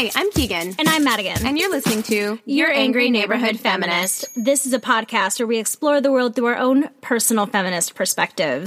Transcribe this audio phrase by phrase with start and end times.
[0.00, 0.76] Hi, I'm Keegan.
[0.78, 1.46] And I'm Madigan.
[1.46, 4.24] And you're listening to Your Angry Neighborhood Feminist.
[4.34, 8.66] This is a podcast where we explore the world through our own personal feminist perspective.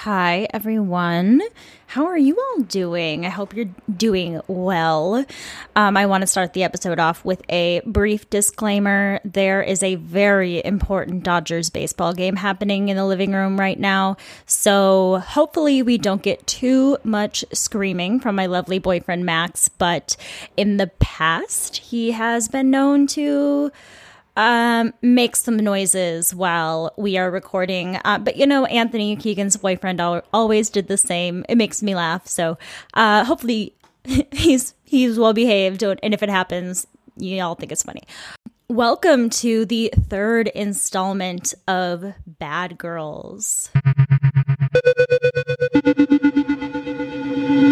[0.00, 1.40] Hi, everyone.
[1.86, 3.24] How are you all doing?
[3.24, 5.24] I hope you're doing well.
[5.74, 9.20] Um, I want to start the episode off with a brief disclaimer.
[9.24, 14.18] There is a very important Dodgers baseball game happening in the living room right now.
[14.44, 19.70] So hopefully, we don't get too much screaming from my lovely boyfriend, Max.
[19.70, 20.14] But
[20.58, 23.72] in the past, he has been known to
[24.36, 27.98] um, make some noises while we are recording.
[28.04, 31.44] Uh, but you know, Anthony Keegan's boyfriend al- always did the same.
[31.48, 32.26] It makes me laugh.
[32.26, 32.58] So
[32.94, 33.74] uh, hopefully
[34.32, 35.82] he's he's well behaved.
[35.82, 36.86] And if it happens,
[37.16, 38.02] you all think it's funny.
[38.68, 43.70] Welcome to the third installment of Bad Girls.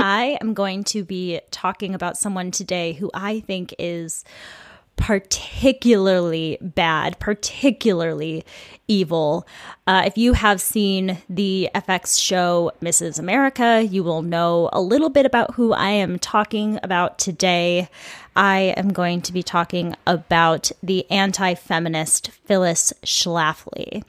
[0.00, 4.24] I am going to be talking about someone today who I think is
[4.96, 8.44] particularly bad, particularly
[8.88, 9.46] evil.
[9.86, 13.18] Uh, if you have seen the FX show Mrs.
[13.18, 17.88] America, you will know a little bit about who I am talking about today.
[18.36, 24.02] I am going to be talking about the anti feminist Phyllis Schlafly.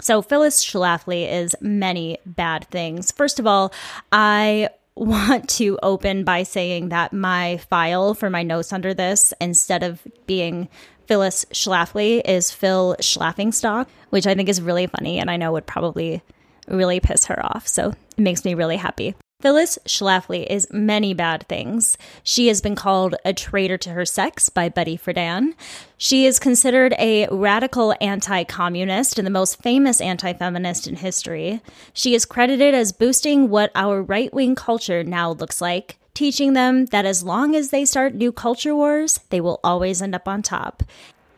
[0.00, 3.12] So, Phyllis Schlafly is many bad things.
[3.12, 3.72] First of all,
[4.10, 9.82] I want to open by saying that my file for my notes under this, instead
[9.82, 10.68] of being
[11.06, 15.66] Phyllis Schlafly, is Phil Schlaffingstock, which I think is really funny and I know would
[15.66, 16.22] probably
[16.68, 17.66] really piss her off.
[17.66, 19.14] So it makes me really happy.
[19.42, 21.98] Phyllis Schlafly is many bad things.
[22.22, 25.54] She has been called a traitor to her sex by Betty Friedan.
[25.98, 31.60] She is considered a radical anti communist and the most famous anti feminist in history.
[31.92, 36.86] She is credited as boosting what our right wing culture now looks like, teaching them
[36.86, 40.42] that as long as they start new culture wars, they will always end up on
[40.42, 40.84] top.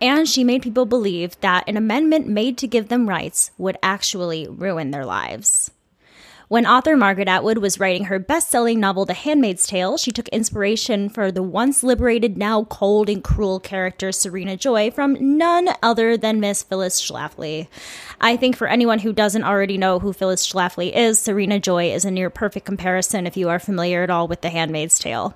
[0.03, 4.47] And she made people believe that an amendment made to give them rights would actually
[4.47, 5.71] ruin their lives.
[6.49, 10.29] When author Margaret Atwood was writing her best selling novel, The Handmaid's Tale, she took
[10.29, 16.19] inspiration for the once liberated, now cold and cruel character Serena Joy from none other
[16.19, 17.69] than Miss Phyllis Schlafly.
[18.21, 22.05] I think for anyone who doesn't already know who Phyllis Schlafly is, Serena Joy is
[22.05, 25.35] a near perfect comparison if you are familiar at all with The Handmaid's Tale.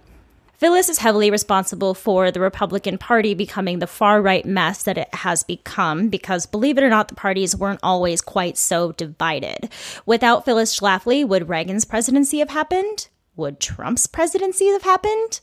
[0.58, 5.14] Phyllis is heavily responsible for the Republican Party becoming the far right mess that it
[5.14, 9.68] has become because, believe it or not, the parties weren't always quite so divided.
[10.04, 13.06] Without Phyllis Schlafly, would Reagan's presidency have happened?
[13.36, 15.38] Would Trump's presidency have happened?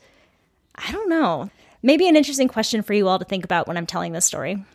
[0.76, 1.50] I don't know.
[1.82, 4.66] Maybe an interesting question for you all to think about when I'm telling this story.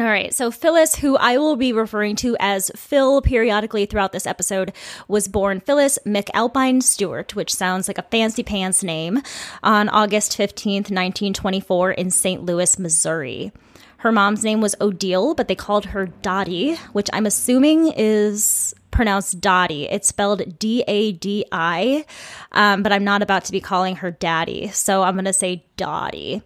[0.00, 4.26] All right, so Phyllis, who I will be referring to as Phil periodically throughout this
[4.26, 4.72] episode,
[5.06, 9.22] was born Phyllis McAlpine Stewart, which sounds like a fancy pants name,
[9.62, 12.44] on August 15th, 1924, in St.
[12.44, 13.52] Louis, Missouri.
[13.98, 19.40] Her mom's name was Odile, but they called her Dottie, which I'm assuming is pronounced
[19.40, 19.84] Dottie.
[19.84, 22.04] It's spelled D A D I,
[22.50, 25.64] um, but I'm not about to be calling her Daddy, so I'm going to say
[25.76, 26.42] Dottie.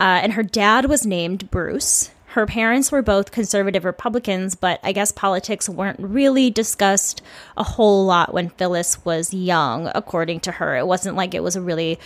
[0.00, 2.10] Uh, and her dad was named Bruce.
[2.36, 7.22] Her parents were both conservative Republicans, but I guess politics weren't really discussed
[7.56, 10.76] a whole lot when Phyllis was young, according to her.
[10.76, 11.98] It wasn't like it was a really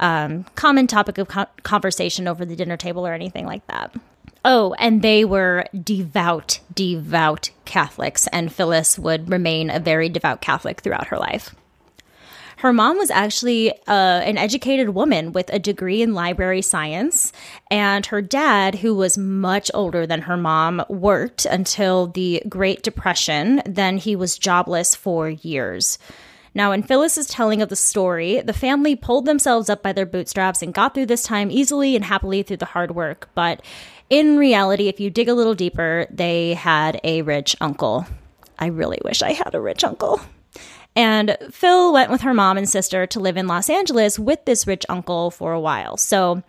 [0.00, 3.94] um, common topic of co- conversation over the dinner table or anything like that.
[4.44, 10.80] Oh, and they were devout, devout Catholics, and Phyllis would remain a very devout Catholic
[10.80, 11.54] throughout her life.
[12.56, 17.30] Her mom was actually uh, an educated woman with a degree in library science,
[17.70, 23.60] and her dad, who was much older than her mom, worked until the Great Depression.
[23.66, 25.98] Then he was jobless for years.
[26.54, 30.62] Now, in Phyllis's telling of the story, the family pulled themselves up by their bootstraps
[30.62, 33.28] and got through this time easily and happily through the hard work.
[33.34, 33.60] But
[34.08, 38.06] in reality, if you dig a little deeper, they had a rich uncle.
[38.58, 40.22] I really wish I had a rich uncle.
[40.96, 44.66] And Phil went with her mom and sister to live in Los Angeles with this
[44.66, 45.98] rich uncle for a while.
[45.98, 46.42] So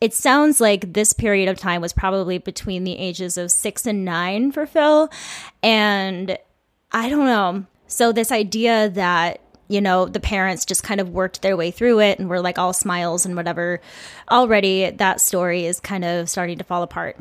[0.00, 4.04] it sounds like this period of time was probably between the ages of six and
[4.04, 5.10] nine for Phil.
[5.62, 6.38] And
[6.92, 7.66] I don't know.
[7.88, 12.00] So, this idea that, you know, the parents just kind of worked their way through
[12.00, 13.80] it and were like all smiles and whatever,
[14.30, 17.16] already that story is kind of starting to fall apart.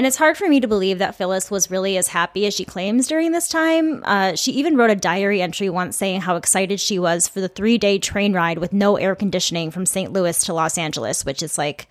[0.00, 2.64] And it's hard for me to believe that Phyllis was really as happy as she
[2.64, 4.02] claims during this time.
[4.06, 7.50] Uh, she even wrote a diary entry once saying how excited she was for the
[7.50, 10.10] three day train ride with no air conditioning from St.
[10.10, 11.86] Louis to Los Angeles, which is like,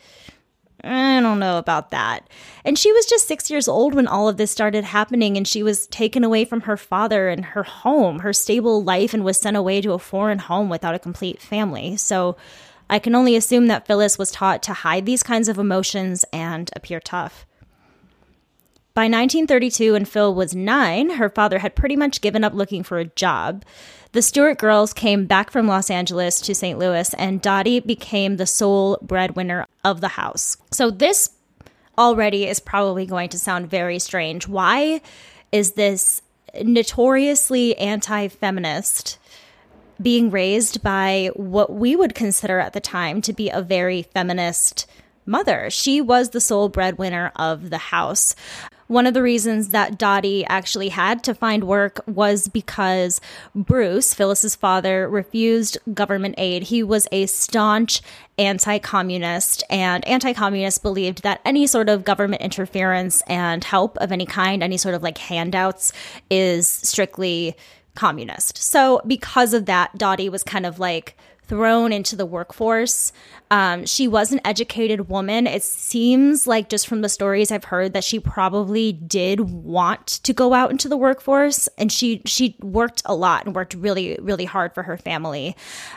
[0.83, 2.27] I don't know about that.
[2.65, 5.61] And she was just six years old when all of this started happening, and she
[5.61, 9.55] was taken away from her father and her home, her stable life, and was sent
[9.55, 11.95] away to a foreign home without a complete family.
[11.95, 12.37] So
[12.89, 16.71] I can only assume that Phyllis was taught to hide these kinds of emotions and
[16.75, 17.45] appear tough.
[18.93, 22.99] By 1932, when Phil was nine, her father had pretty much given up looking for
[22.99, 23.63] a job.
[24.11, 26.79] The Stewart girls came back from Los Angeles to St.
[26.79, 30.57] Louis, and Dottie became the sole breadwinner of the house.
[30.71, 31.29] So, this
[31.97, 34.47] already is probably going to sound very strange.
[34.47, 35.01] Why
[35.51, 36.21] is this
[36.63, 39.19] notoriously anti feminist
[40.01, 44.87] being raised by what we would consider at the time to be a very feminist
[45.25, 45.69] mother?
[45.69, 48.33] She was the sole breadwinner of the house.
[48.89, 53.21] One of the reasons that Dottie actually had to find work was because
[53.53, 56.63] Bruce, Phyllis's father, refused government aid.
[56.63, 58.01] He was a staunch
[58.39, 64.11] anti communist, and anti communists believed that any sort of government interference and help of
[64.11, 65.93] any kind, any sort of like handouts,
[66.31, 67.55] is strictly
[67.93, 68.57] communist.
[68.57, 71.15] So, because of that, Dottie was kind of like
[71.49, 73.11] thrown into the workforce.
[73.51, 75.47] Um, she was an educated woman.
[75.47, 80.31] It seems like just from the stories I've heard that she probably did want to
[80.31, 84.45] go out into the workforce, and she she worked a lot and worked really really
[84.45, 85.55] hard for her family.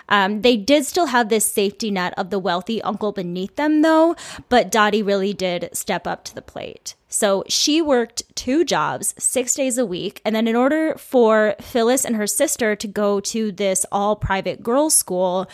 [0.09, 4.17] Um, they did still have this safety net of the wealthy uncle beneath them, though.
[4.49, 6.95] But Dottie really did step up to the plate.
[7.13, 10.23] So she worked two jobs, six days a week.
[10.25, 14.63] And then, in order for Phyllis and her sister to go to this all private
[14.63, 15.47] girls' school,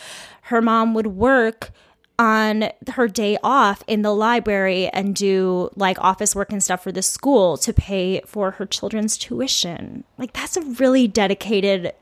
[0.43, 1.71] her mom would work
[2.17, 6.91] on her day off in the library and do like office work and stuff for
[6.91, 10.05] the school to pay for her children's tuition.
[10.17, 11.93] Like, that's a really dedicated,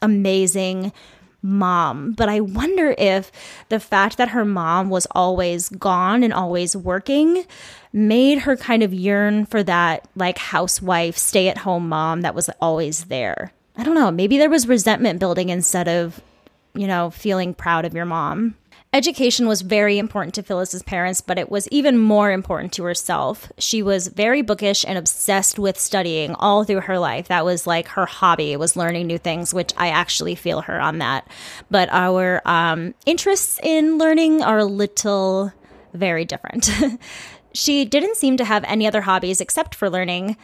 [0.00, 0.92] amazing
[1.42, 2.12] mom.
[2.12, 3.30] But I wonder if
[3.68, 7.44] the fact that her mom was always gone and always working
[7.92, 12.48] made her kind of yearn for that like housewife, stay at home mom that was
[12.60, 13.52] always there.
[13.76, 14.10] I don't know.
[14.10, 16.20] Maybe there was resentment building instead of,
[16.74, 18.56] you know, feeling proud of your mom.
[18.92, 23.52] Education was very important to Phyllis's parents, but it was even more important to herself.
[23.56, 27.28] She was very bookish and obsessed with studying all through her life.
[27.28, 30.98] That was like her hobby, was learning new things, which I actually feel her on
[30.98, 31.28] that.
[31.70, 35.52] But our um, interests in learning are a little
[35.94, 36.68] very different.
[37.54, 40.36] she didn't seem to have any other hobbies except for learning.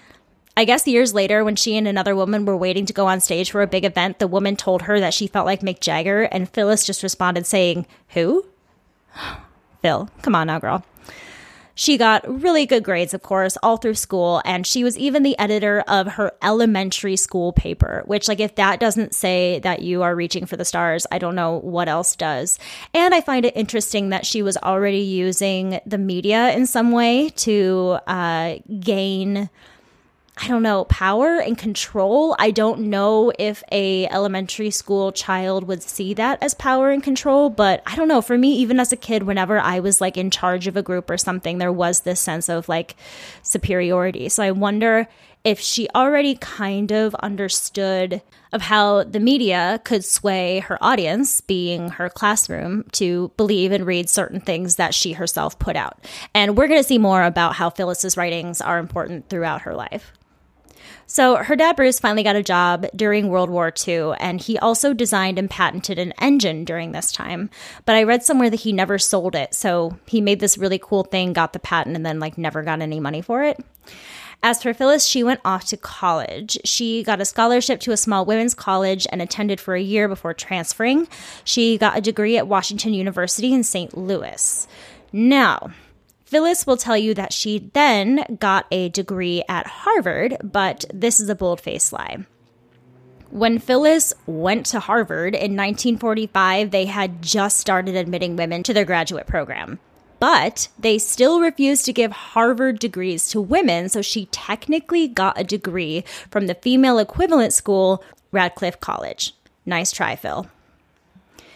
[0.58, 3.50] I guess years later, when she and another woman were waiting to go on stage
[3.50, 6.48] for a big event, the woman told her that she felt like Mick Jagger, and
[6.48, 8.46] Phyllis just responded saying, Who?
[9.82, 10.84] Phil, come on now, girl.
[11.78, 15.38] She got really good grades, of course, all through school, and she was even the
[15.38, 20.16] editor of her elementary school paper, which, like, if that doesn't say that you are
[20.16, 22.58] reaching for the stars, I don't know what else does.
[22.94, 27.28] And I find it interesting that she was already using the media in some way
[27.36, 29.50] to uh, gain
[30.38, 32.37] I don't know, power and control.
[32.38, 37.49] I don't know if a elementary school child would see that as power and control,
[37.49, 38.21] but I don't know.
[38.21, 41.09] For me, even as a kid, whenever I was like in charge of a group
[41.09, 42.97] or something, there was this sense of like
[43.43, 44.28] superiority.
[44.28, 45.09] So I wonder
[45.43, 48.21] if she already kind of understood
[48.52, 54.11] of how the media could sway her audience, being her classroom, to believe and read
[54.11, 56.05] certain things that she herself put out.
[56.35, 60.12] And we're going to see more about how Phyllis's writings are important throughout her life.
[61.06, 64.92] So her dad, Bruce, finally got a job during World War II, and he also
[64.92, 67.48] designed and patented an engine during this time.
[67.84, 69.54] But I read somewhere that he never sold it.
[69.54, 72.80] So he made this really cool thing, got the patent, and then like never got
[72.82, 73.58] any money for it.
[74.42, 76.58] As for Phyllis, she went off to college.
[76.64, 80.34] She got a scholarship to a small women's college and attended for a year before
[80.34, 81.08] transferring.
[81.44, 83.96] She got a degree at Washington University in St.
[83.96, 84.68] Louis.
[85.12, 85.70] Now,
[86.26, 91.28] Phyllis will tell you that she then got a degree at Harvard, but this is
[91.28, 92.26] a bold faced lie.
[93.30, 98.85] When Phyllis went to Harvard in 1945, they had just started admitting women to their
[98.85, 99.78] graduate program.
[100.18, 105.45] But they still refused to give Harvard degrees to women, so she technically got a
[105.45, 108.02] degree from the female equivalent school,
[108.33, 109.33] Radcliffe College.
[109.64, 110.49] Nice try, Phil.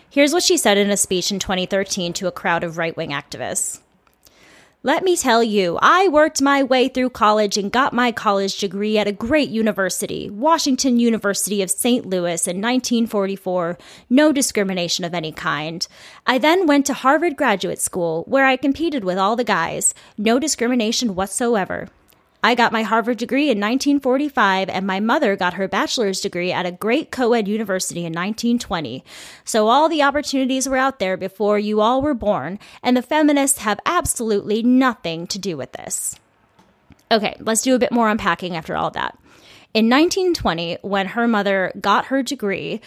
[0.08, 3.10] Here's what she said in a speech in 2013 to a crowd of right wing
[3.10, 3.80] activists.
[4.82, 8.96] Let me tell you, I worked my way through college and got my college degree
[8.96, 12.06] at a great university, Washington University of St.
[12.06, 13.76] Louis in 1944.
[14.08, 15.86] No discrimination of any kind.
[16.26, 19.92] I then went to Harvard Graduate School, where I competed with all the guys.
[20.16, 21.88] No discrimination whatsoever.
[22.42, 26.64] I got my Harvard degree in 1945, and my mother got her bachelor's degree at
[26.64, 29.04] a great co ed university in 1920.
[29.44, 33.58] So all the opportunities were out there before you all were born, and the feminists
[33.58, 36.18] have absolutely nothing to do with this.
[37.12, 39.18] Okay, let's do a bit more unpacking after all that.
[39.74, 42.80] In 1920, when her mother got her degree,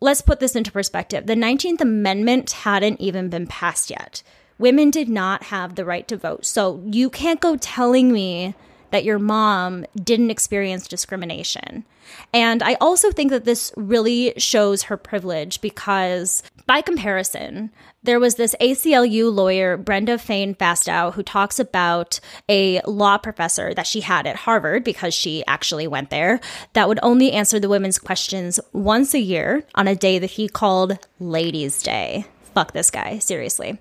[0.00, 1.26] let's put this into perspective.
[1.26, 4.22] The 19th Amendment hadn't even been passed yet
[4.58, 6.46] women did not have the right to vote.
[6.46, 8.54] So you can't go telling me
[8.90, 11.84] that your mom didn't experience discrimination.
[12.32, 17.70] And I also think that this really shows her privilege because, by comparison,
[18.04, 23.86] there was this ACLU lawyer, Brenda Feigen Fasteau, who talks about a law professor that
[23.86, 26.40] she had at Harvard because she actually went there
[26.74, 30.48] that would only answer the women's questions once a year on a day that he
[30.48, 32.24] called Ladies' Day.
[32.54, 33.78] Fuck this guy, seriously.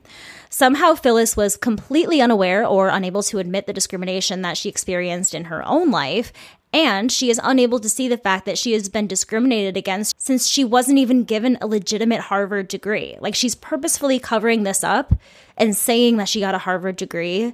[0.58, 5.44] Somehow, Phyllis was completely unaware or unable to admit the discrimination that she experienced in
[5.44, 6.32] her own life,
[6.72, 10.48] and she is unable to see the fact that she has been discriminated against since
[10.48, 13.18] she wasn't even given a legitimate Harvard degree.
[13.20, 15.14] Like, she's purposefully covering this up
[15.58, 17.52] and saying that she got a Harvard degree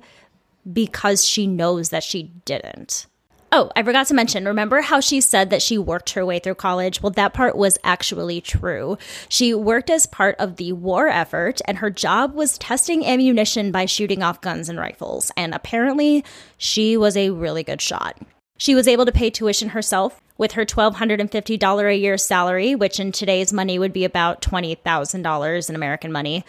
[0.72, 3.08] because she knows that she didn't.
[3.53, 6.55] Oh, I forgot to mention, remember how she said that she worked her way through
[6.55, 7.01] college?
[7.01, 8.98] Well, that part was actually true.
[9.27, 13.88] She worked as part of the war effort, and her job was testing ammunition by
[13.88, 15.34] shooting off guns and rifles.
[15.36, 16.24] And apparently,
[16.58, 18.17] she was a really good shot.
[18.55, 23.12] She was able to pay tuition herself with her $1,250 a year salary, which in
[23.12, 26.46] today's money would be about $20,000 in American money.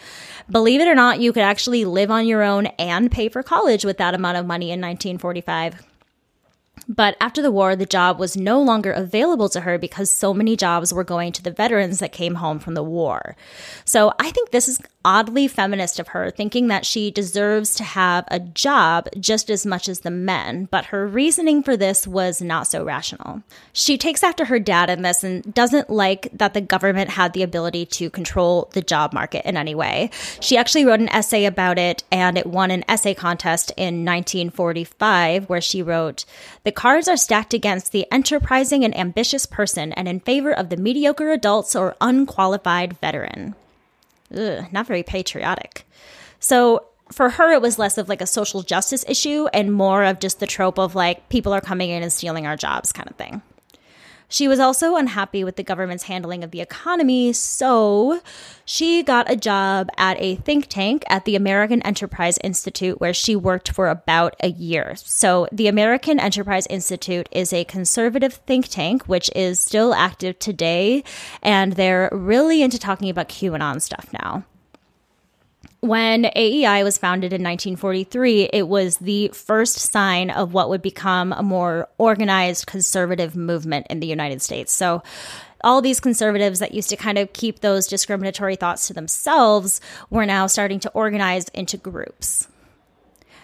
[0.49, 3.83] Believe it or not, you could actually live on your own and pay for college
[3.83, 5.83] with that amount of money in 1945.
[6.87, 10.55] But after the war, the job was no longer available to her because so many
[10.55, 13.35] jobs were going to the veterans that came home from the war.
[13.85, 18.25] So I think this is oddly feminist of her, thinking that she deserves to have
[18.29, 22.67] a job just as much as the men, but her reasoning for this was not
[22.67, 23.43] so rational.
[23.71, 27.43] She takes after her dad in this and doesn't like that the government had the
[27.43, 30.09] ability to control the job market in any way.
[30.39, 35.49] She actually wrote an essay about it and it won an essay contest in 1945
[35.49, 36.25] where she wrote,
[36.63, 40.77] The cards are stacked against the enterprising and ambitious person and in favor of the
[40.77, 43.55] mediocre adults or unqualified veteran.
[44.35, 45.87] Ugh, not very patriotic.
[46.39, 50.19] So for her, it was less of like a social justice issue and more of
[50.19, 53.15] just the trope of like people are coming in and stealing our jobs kind of
[53.15, 53.41] thing.
[54.33, 58.19] She was also unhappy with the government's handling of the economy, so
[58.65, 63.35] she got a job at a think tank at the American Enterprise Institute, where she
[63.35, 64.95] worked for about a year.
[64.95, 71.03] So, the American Enterprise Institute is a conservative think tank, which is still active today,
[71.43, 74.45] and they're really into talking about QAnon stuff now.
[75.83, 81.33] When AEI was founded in 1943, it was the first sign of what would become
[81.33, 84.71] a more organized conservative movement in the United States.
[84.71, 85.03] So,
[85.61, 90.25] all these conservatives that used to kind of keep those discriminatory thoughts to themselves were
[90.25, 92.47] now starting to organize into groups.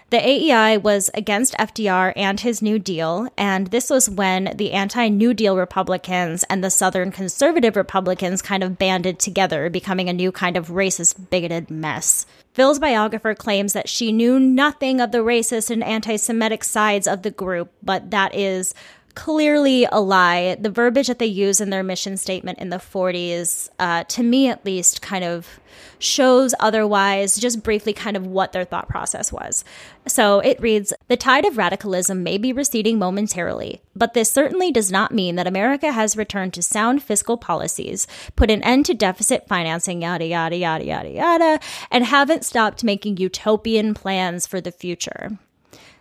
[0.10, 5.08] The AEI was against FDR and his New Deal, and this was when the anti
[5.08, 10.32] New Deal Republicans and the Southern conservative Republicans kind of banded together, becoming a new
[10.32, 12.26] kind of racist, bigoted mess.
[12.54, 17.22] Phil's biographer claims that she knew nothing of the racist and anti Semitic sides of
[17.22, 18.74] the group, but that is
[19.20, 20.56] clearly a lie.
[20.56, 24.48] The verbiage that they use in their mission statement in the 40s, uh, to me
[24.48, 25.60] at least, kind of
[26.00, 29.66] shows otherwise, just briefly, kind of what their thought process was.
[30.08, 34.90] So it reads The tide of radicalism may be receding momentarily, but this certainly does
[34.90, 38.08] not mean that America has returned to sound fiscal policies,
[38.38, 41.60] put an end to deficit financing, yada, yada, yada, yada, yada,
[41.92, 45.38] and haven't stopped making utopian plans for the future.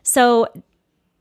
[0.04, 0.46] So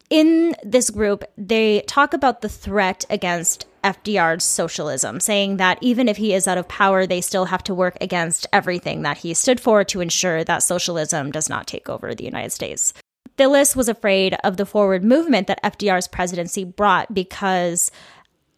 [0.10, 6.18] in this group, they talk about the threat against FDR's socialism, saying that even if
[6.18, 9.60] he is out of power, they still have to work against everything that he stood
[9.60, 12.94] for to ensure that socialism does not take over the United States.
[13.38, 17.92] Phyllis was afraid of the forward movement that FDR's presidency brought because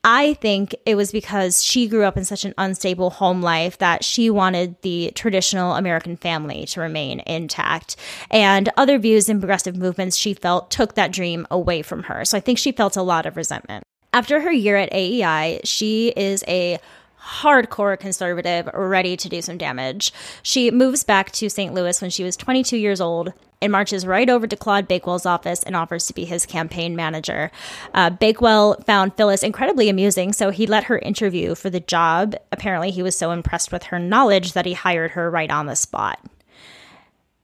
[0.04, 4.04] I think it was because she grew up in such an unstable home life that
[4.04, 7.98] she wanted the traditional American family to remain intact.
[8.32, 12.24] And other views and progressive movements she felt took that dream away from her.
[12.24, 13.84] So I think she felt a lot of resentment.
[14.14, 16.80] After her year at AEI, she is a
[17.22, 20.14] hardcore conservative, ready to do some damage.
[20.42, 21.74] She moves back to St.
[21.74, 25.64] Louis when she was 22 years old and marches right over to Claude Bakewell's office
[25.64, 27.52] and offers to be his campaign manager.
[27.94, 32.36] Uh, Bakewell found Phyllis incredibly amusing, so he let her interview for the job.
[32.52, 35.76] Apparently, he was so impressed with her knowledge that he hired her right on the
[35.76, 36.24] spot.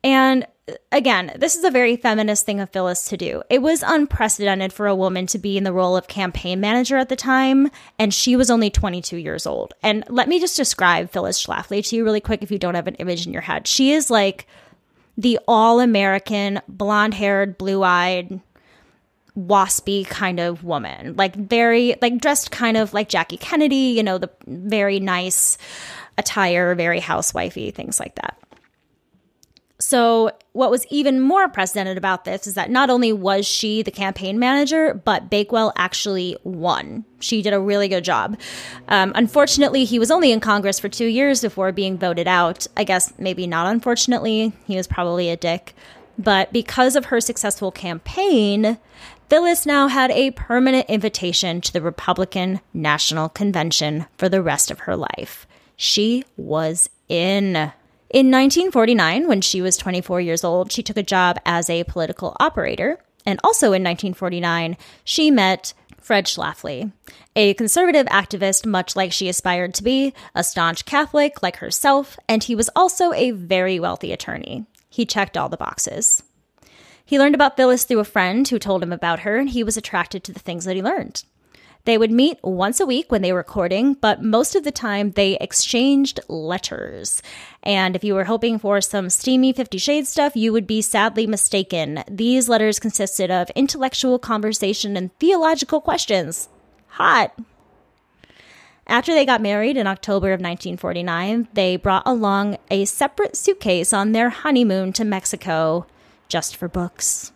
[0.03, 0.45] And
[0.91, 3.43] again, this is a very feminist thing of Phyllis to do.
[3.49, 7.09] It was unprecedented for a woman to be in the role of campaign manager at
[7.09, 7.69] the time,
[7.99, 9.73] and she was only 22 years old.
[9.83, 12.87] And let me just describe Phyllis Schlafly to you really quick if you don't have
[12.87, 13.67] an image in your head.
[13.67, 14.47] She is like
[15.17, 18.39] the all American, blonde haired, blue eyed,
[19.37, 21.15] waspy kind of woman.
[21.15, 25.57] Like, very, like, dressed kind of like Jackie Kennedy, you know, the very nice
[26.17, 28.37] attire, very housewifey, things like that.
[29.77, 33.91] So, what was even more unprecedented about this is that not only was she the
[33.91, 37.03] campaign manager, but Bakewell actually won.
[37.19, 38.39] She did a really good job.
[38.87, 42.67] Um, unfortunately, he was only in Congress for two years before being voted out.
[42.77, 45.75] I guess maybe not unfortunately, he was probably a dick.
[46.17, 48.77] But because of her successful campaign,
[49.27, 54.79] Phyllis now had a permanent invitation to the Republican National Convention for the rest of
[54.81, 55.45] her life.
[55.75, 57.73] She was in.
[58.15, 62.33] In 1949, when she was 24 years old, she took a job as a political
[62.39, 62.97] operator.
[63.25, 66.93] And also in 1949, she met Fred Schlafly,
[67.35, 72.41] a conservative activist much like she aspired to be, a staunch Catholic like herself, and
[72.41, 74.65] he was also a very wealthy attorney.
[74.89, 76.23] He checked all the boxes.
[77.03, 79.75] He learned about Phyllis through a friend who told him about her, and he was
[79.75, 81.25] attracted to the things that he learned.
[81.85, 85.11] They would meet once a week when they were courting, but most of the time
[85.11, 87.21] they exchanged letters.
[87.63, 91.27] And if you were hoping for some steamy Fifty Shades stuff, you would be sadly
[91.27, 92.03] mistaken.
[92.09, 96.49] These letters consisted of intellectual conversation and theological questions.
[96.89, 97.37] Hot.
[98.87, 104.11] After they got married in October of 1949, they brought along a separate suitcase on
[104.11, 105.87] their honeymoon to Mexico
[106.27, 107.31] just for books.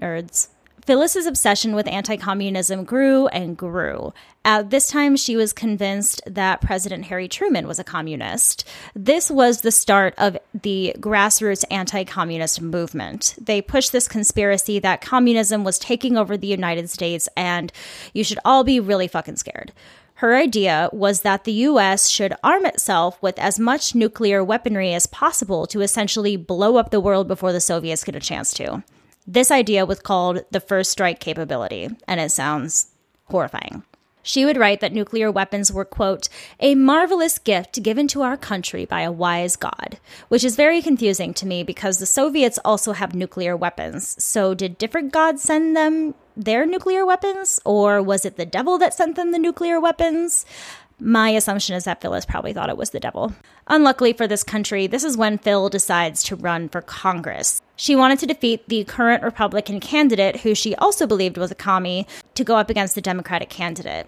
[0.00, 0.48] Nerds.
[0.86, 4.14] Phyllis's obsession with anti communism grew and grew.
[4.44, 8.64] At this time, she was convinced that President Harry Truman was a communist.
[8.94, 13.34] This was the start of the grassroots anti communist movement.
[13.40, 17.72] They pushed this conspiracy that communism was taking over the United States and
[18.14, 19.72] you should all be really fucking scared.
[20.20, 25.08] Her idea was that the US should arm itself with as much nuclear weaponry as
[25.08, 28.84] possible to essentially blow up the world before the Soviets get a chance to.
[29.26, 32.88] This idea was called the first strike capability, and it sounds
[33.24, 33.82] horrifying.
[34.22, 38.84] She would write that nuclear weapons were, quote, a marvelous gift given to our country
[38.84, 43.14] by a wise God, which is very confusing to me because the Soviets also have
[43.14, 44.22] nuclear weapons.
[44.22, 48.94] So, did different gods send them their nuclear weapons, or was it the devil that
[48.94, 50.44] sent them the nuclear weapons?
[50.98, 53.32] My assumption is that Phyllis probably thought it was the devil.
[53.68, 57.62] Unluckily for this country, this is when Phil decides to run for Congress.
[57.76, 62.06] She wanted to defeat the current Republican candidate, who she also believed was a commie,
[62.34, 64.06] to go up against the Democratic candidate.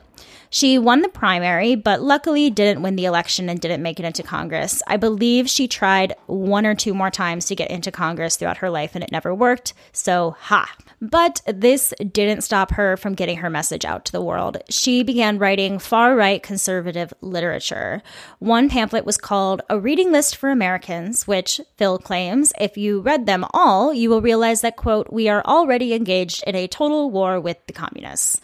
[0.51, 4.23] She won the primary, but luckily didn't win the election and didn't make it into
[4.23, 4.83] Congress.
[4.87, 8.71] I believe she tried one or two more times to get into Congress throughout her
[8.71, 9.75] life and it never worked.
[9.93, 10.75] So, ha.
[11.01, 14.59] But this didn't stop her from getting her message out to the world.
[14.69, 18.03] She began writing far right conservative literature.
[18.41, 23.27] One pamphlet was called A Reading List for Americans, which Phil claims if you read
[23.27, 27.41] them all, you will realize that, quote, we are already engaged in a total war
[27.41, 28.41] with the communists.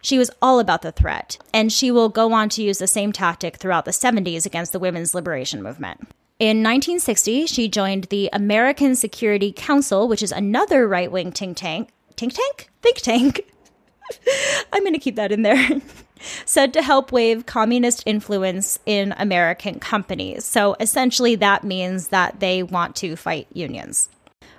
[0.00, 3.12] She was all about the threat, and she will go on to use the same
[3.12, 6.08] tactic throughout the 70s against the women's liberation movement.
[6.38, 11.90] In 1960, she joined the American Security Council, which is another right wing think tank.
[12.18, 12.70] Think tank?
[12.82, 13.52] Think tank.
[14.72, 15.80] I'm going to keep that in there.
[16.44, 20.44] Said to help wave communist influence in American companies.
[20.44, 24.08] So essentially, that means that they want to fight unions.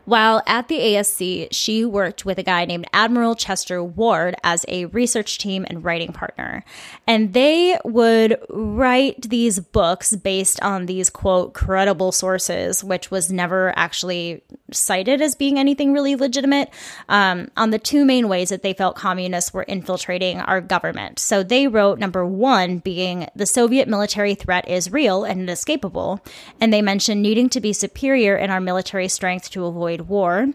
[0.06, 4.86] While at the ASC, she worked with a guy named Admiral Chester Ward as a
[4.86, 6.64] research team and writing partner.
[7.06, 13.72] And they would write these books based on these, quote, credible sources, which was never
[13.78, 14.42] actually
[14.74, 16.70] cited as being anything really legitimate,
[17.08, 21.20] um, on the two main ways that they felt communists were infiltrating our government.
[21.20, 26.24] So they wrote number one being the Soviet military threat is real and inescapable.
[26.60, 30.50] And they mentioned needing to be superior in our military strength to avoid war.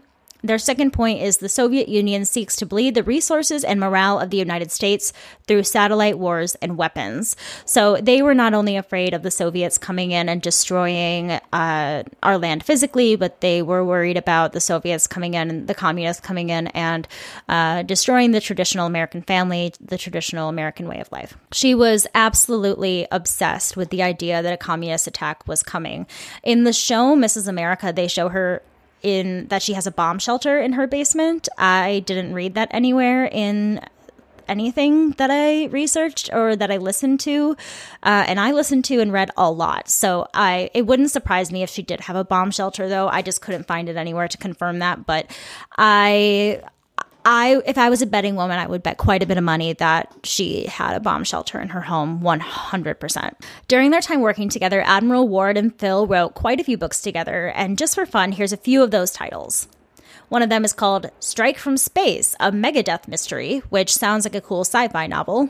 [0.45, 4.29] Their second point is the Soviet Union seeks to bleed the resources and morale of
[4.29, 5.11] the United States
[5.47, 7.35] through satellite wars and weapons.
[7.65, 12.37] So they were not only afraid of the Soviets coming in and destroying uh, our
[12.37, 16.49] land physically, but they were worried about the Soviets coming in and the communists coming
[16.49, 17.07] in and
[17.49, 21.37] uh, destroying the traditional American family, the traditional American way of life.
[21.51, 26.05] She was absolutely obsessed with the idea that a communist attack was coming.
[26.43, 27.47] In the show Mrs.
[27.47, 28.61] America, they show her
[29.05, 31.47] in that she has a bomb shelter in her basement.
[31.59, 33.79] I didn't read that anywhere in
[34.47, 37.55] anything that I researched or that I listened to,
[38.03, 39.89] uh, and I listened to and read a lot.
[39.89, 43.21] So I it wouldn't surprise me if she did have a bomb shelter, though I
[43.21, 45.05] just couldn't find it anywhere to confirm that.
[45.05, 45.29] But
[45.77, 46.61] I
[47.27, 49.73] I, if I was a betting woman, I would bet quite a bit of money
[49.73, 53.33] that she had a bomb shelter in her home 100%.
[53.67, 57.47] During their time working together, Admiral Ward and Phil wrote quite a few books together,
[57.47, 59.67] and just for fun, here's a few of those titles.
[60.29, 64.41] One of them is called Strike from Space, a Megadeath mystery, which sounds like a
[64.41, 65.49] cool sci fi novel.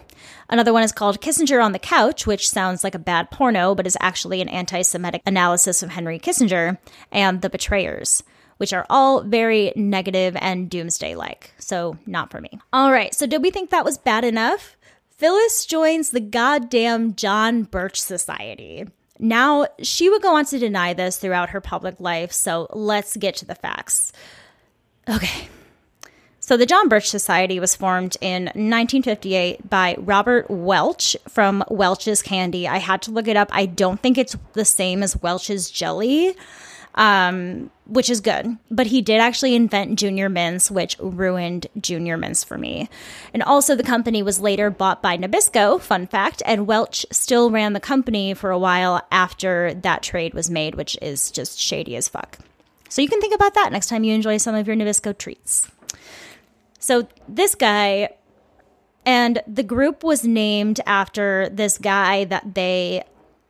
[0.49, 3.87] Another one is called Kissinger on the Couch, which sounds like a bad porno, but
[3.87, 6.77] is actually an anti Semitic analysis of Henry Kissinger,
[7.11, 8.23] and The Betrayers
[8.57, 11.51] which are all very negative and doomsday like.
[11.65, 12.59] So, not for me.
[12.71, 14.77] All right, so did we think that was bad enough?
[15.17, 18.85] Phyllis joins the goddamn John Birch Society.
[19.17, 23.37] Now, she would go on to deny this throughout her public life, so let's get
[23.37, 24.13] to the facts.
[25.09, 25.47] Okay.
[26.39, 32.67] So, the John Birch Society was formed in 1958 by Robert Welch from Welch's Candy.
[32.67, 33.49] I had to look it up.
[33.51, 36.35] I don't think it's the same as Welch's Jelly
[36.95, 38.57] um, which is good.
[38.71, 42.89] But he did actually invent Junior Mints, which ruined Junior Mints for me.
[43.33, 47.73] And also, the company was later bought by Nabisco, fun fact, and Welch still ran
[47.73, 52.07] the company for a while after that trade was made, which is just shady as
[52.07, 52.39] fuck.
[52.89, 55.69] So you can think about that next time you enjoy some of your Nabisco treats.
[56.79, 58.09] So this guy
[59.05, 63.03] and the group was named after this guy that they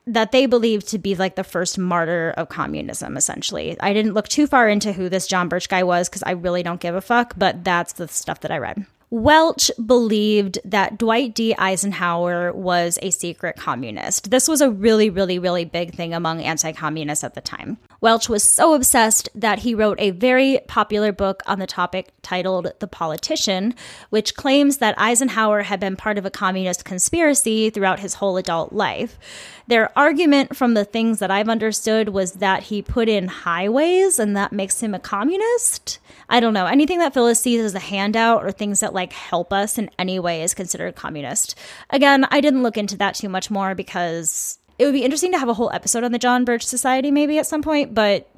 [0.07, 3.75] that they believed to be like the first martyr of communism, essentially.
[3.79, 6.63] I didn't look too far into who this John Birch guy was because I really
[6.63, 8.85] don't give a fuck, but that's the stuff that I read.
[9.11, 11.55] Welch believed that Dwight D.
[11.55, 14.31] Eisenhower was a secret communist.
[14.31, 17.77] This was a really, really, really big thing among anti communists at the time.
[18.05, 22.71] Welch was so obsessed that he wrote a very popular book on the topic titled
[22.77, 23.73] The Politician,
[24.11, 28.71] which claims that Eisenhower had been part of a communist conspiracy throughout his whole adult
[28.71, 29.17] life.
[29.65, 34.37] Their argument, from the things that I've understood, was that he put in highways and
[34.37, 35.97] that makes him a communist.
[36.29, 36.67] I don't know.
[36.67, 40.19] Anything that Phyllis sees as a handout or things that like help us in any
[40.19, 41.55] way is considered communist.
[41.89, 45.39] Again, I didn't look into that too much more because it would be interesting to
[45.39, 48.29] have a whole episode on the John Birch Society maybe at some point, but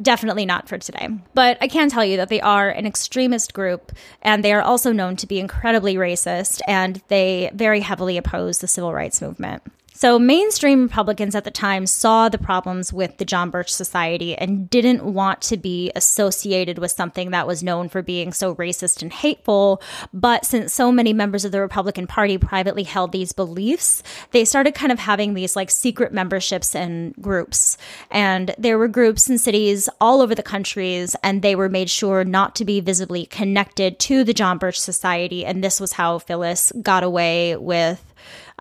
[0.00, 1.08] definitely not for today.
[1.34, 4.92] But I can tell you that they are an extremist group and they are also
[4.92, 9.62] known to be incredibly racist and they very heavily oppose the civil rights movement.
[10.02, 14.68] So, mainstream Republicans at the time saw the problems with the John Birch Society and
[14.68, 19.12] didn't want to be associated with something that was known for being so racist and
[19.12, 19.80] hateful.
[20.12, 24.74] But since so many members of the Republican Party privately held these beliefs, they started
[24.74, 27.78] kind of having these like secret memberships and groups.
[28.10, 32.24] And there were groups in cities all over the countries, and they were made sure
[32.24, 35.46] not to be visibly connected to the John Birch Society.
[35.46, 38.04] And this was how Phyllis got away with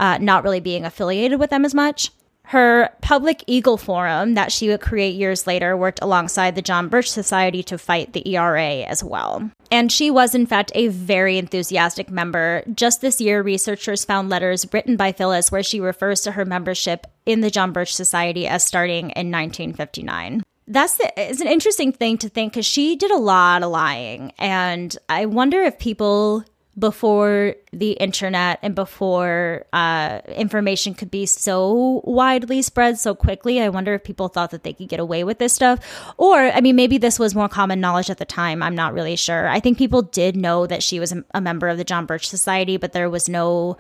[0.02, 2.12] uh, not really being affiliated with them as much.
[2.46, 7.10] Her public Eagle Forum that she would create years later worked alongside the John Birch
[7.10, 9.50] Society to fight the ERA as well.
[9.72, 12.64] And she was, in fact, a very enthusiastic member.
[12.74, 17.08] Just this year, researchers found letters written by Phyllis where she refers to her membership
[17.26, 22.18] in the John Birch Society as starting in 1959 that's the, it's an interesting thing
[22.20, 26.46] to think because she did a lot of lying and i wonder if people
[26.78, 33.62] before the internet and before uh, information could be so widely spread so quickly.
[33.62, 35.80] I wonder if people thought that they could get away with this stuff.
[36.18, 38.64] Or, I mean, maybe this was more common knowledge at the time.
[38.64, 39.48] I'm not really sure.
[39.50, 42.78] I think people did know that she was a member of the John Birch Society,
[42.78, 43.78] but there was no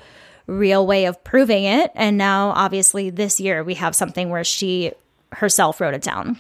[0.47, 1.91] real way of proving it.
[1.95, 4.91] And now, obviously, this year we have something where she
[5.31, 6.39] herself wrote it down.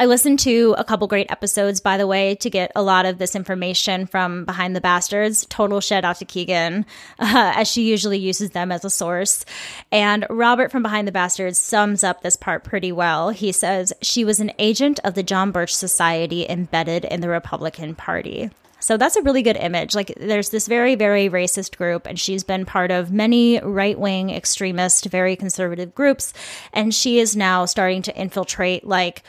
[0.00, 3.18] I listened to a couple great episodes, by the way, to get a lot of
[3.18, 5.44] this information from Behind the Bastards.
[5.46, 6.86] Total shout out to Keegan,
[7.18, 9.44] uh, as she usually uses them as a source.
[9.90, 13.30] And Robert from Behind the Bastards sums up this part pretty well.
[13.30, 17.96] He says, She was an agent of the John Birch Society embedded in the Republican
[17.96, 18.50] Party.
[18.80, 19.96] So that's a really good image.
[19.96, 24.30] Like, there's this very, very racist group, and she's been part of many right wing,
[24.30, 26.32] extremist, very conservative groups.
[26.72, 29.24] And she is now starting to infiltrate, like,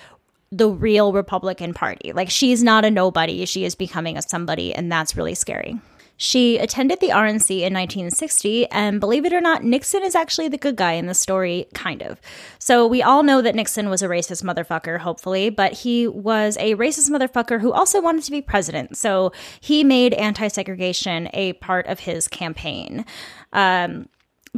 [0.52, 2.12] the real Republican Party.
[2.14, 5.80] Like, she's not a nobody, she is becoming a somebody, and that's really scary.
[6.22, 10.58] She attended the RNC in 1960, and believe it or not, Nixon is actually the
[10.58, 12.20] good guy in the story, kind of.
[12.60, 16.76] So we all know that Nixon was a racist motherfucker, hopefully, but he was a
[16.76, 18.98] racist motherfucker who also wanted to be president.
[18.98, 19.32] So
[19.62, 23.06] he made anti segregation a part of his campaign.
[23.54, 24.10] Um,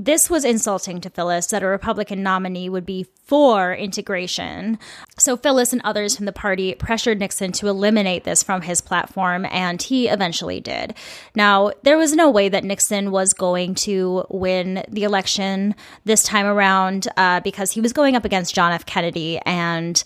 [0.05, 4.79] this was insulting to Phyllis that a Republican nominee would be for integration.
[5.19, 9.45] So Phyllis and others from the party pressured Nixon to eliminate this from his platform,
[9.51, 10.95] and he eventually did.
[11.35, 16.47] Now, there was no way that Nixon was going to win the election this time
[16.47, 18.87] around uh, because he was going up against John F.
[18.87, 20.03] Kennedy, and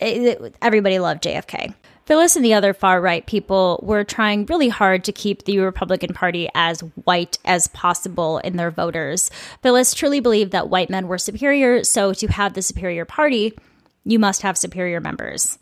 [0.00, 1.74] it, everybody loved JFK.
[2.06, 6.14] Phyllis and the other far right people were trying really hard to keep the Republican
[6.14, 9.28] Party as white as possible in their voters.
[9.60, 13.58] Phyllis truly believed that white men were superior, so to have the superior party,
[14.04, 15.58] you must have superior members.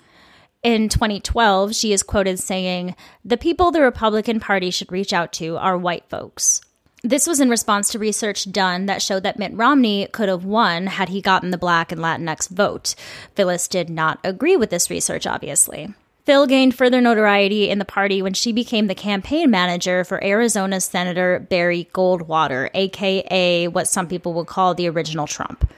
[0.62, 5.57] In 2012, she is quoted saying, The people the Republican Party should reach out to
[5.57, 6.61] are white folks.
[7.02, 10.88] This was in response to research done that showed that Mitt Romney could have won
[10.88, 12.94] had he gotten the black and Latinx vote.
[13.35, 15.94] Phyllis did not agree with this research, obviously.
[16.24, 20.80] Phil gained further notoriety in the party when she became the campaign manager for Arizona
[20.80, 25.70] Senator Barry Goldwater, aka what some people would call the original Trump.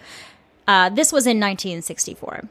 [0.68, 2.44] Uh, this was in 1964.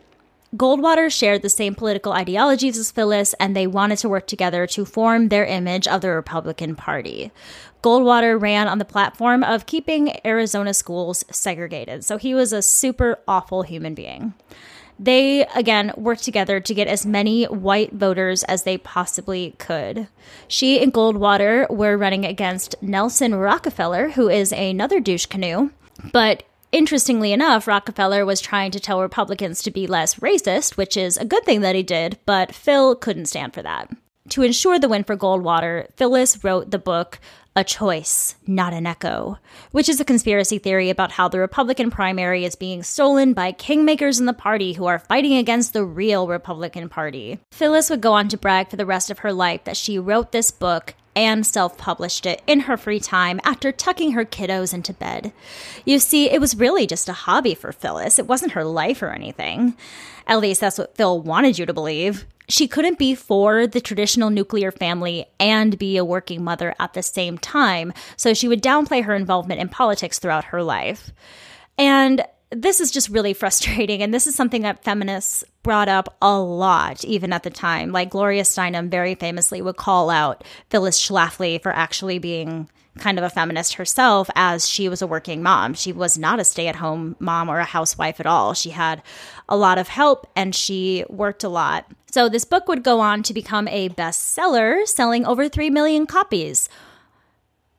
[0.57, 4.85] Goldwater shared the same political ideologies as Phyllis, and they wanted to work together to
[4.85, 7.31] form their image of the Republican Party.
[7.81, 13.19] Goldwater ran on the platform of keeping Arizona schools segregated, so he was a super
[13.27, 14.33] awful human being.
[14.97, 20.07] They, again, worked together to get as many white voters as they possibly could.
[20.47, 25.71] She and Goldwater were running against Nelson Rockefeller, who is another douche canoe.
[26.13, 31.17] But interestingly enough, Rockefeller was trying to tell Republicans to be less racist, which is
[31.17, 33.91] a good thing that he did, but Phil couldn't stand for that.
[34.29, 37.19] To ensure the win for Goldwater, Phyllis wrote the book
[37.57, 39.39] a choice, not an echo,
[39.71, 44.19] which is a conspiracy theory about how the Republican primary is being stolen by kingmakers
[44.19, 47.39] in the party who are fighting against the real Republican Party.
[47.53, 50.33] Phyllis would go on to brag for the rest of her life that she wrote
[50.33, 54.91] this book and self published it in her free time after tucking her kiddos into
[54.91, 55.31] bed.
[55.85, 59.11] You see, it was really just a hobby for Phyllis, it wasn't her life or
[59.11, 59.77] anything.
[60.27, 64.29] At least that's what Phil wanted you to believe she couldn't be for the traditional
[64.29, 69.03] nuclear family and be a working mother at the same time, so she would downplay
[69.03, 71.11] her involvement in politics throughout her life.
[71.77, 74.01] And this is just really frustrating.
[74.01, 77.91] And this is something that feminists brought up a lot, even at the time.
[77.91, 83.25] Like Gloria Steinem very famously would call out Phyllis Schlafly for actually being kind of
[83.25, 85.73] a feminist herself as she was a working mom.
[85.73, 88.53] She was not a stay at home mom or a housewife at all.
[88.53, 89.03] She had
[89.49, 91.91] a lot of help and she worked a lot.
[92.15, 96.69] So this book would go on to become a bestseller, selling over 3 million copies.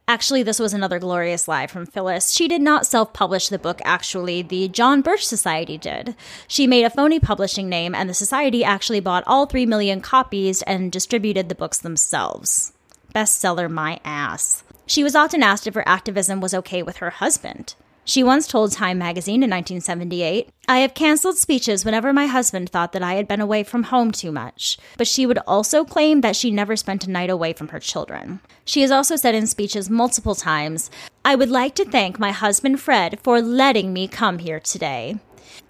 [0.06, 2.32] Actually, this was another glorious lie from Phyllis.
[2.32, 6.14] She did not self publish the book, actually, the John Birch Society did.
[6.46, 10.60] She made a phony publishing name, and the society actually bought all 3 million copies
[10.64, 12.74] and distributed the books themselves.
[13.14, 14.64] Bestseller, my ass.
[14.84, 17.74] She was often asked if her activism was okay with her husband.
[18.08, 22.92] She once told Time magazine in 1978, I have canceled speeches whenever my husband thought
[22.92, 24.78] that I had been away from home too much.
[24.96, 28.38] But she would also claim that she never spent a night away from her children.
[28.64, 30.88] She has also said in speeches multiple times,
[31.24, 35.16] I would like to thank my husband Fred for letting me come here today.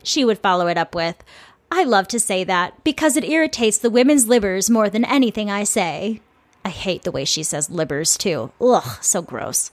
[0.02, 1.24] She would follow it up with,
[1.70, 5.64] I love to say that because it irritates the women's libbers more than anything I
[5.64, 6.20] say.
[6.66, 8.52] I hate the way she says libbers too.
[8.60, 9.70] Ugh, so gross.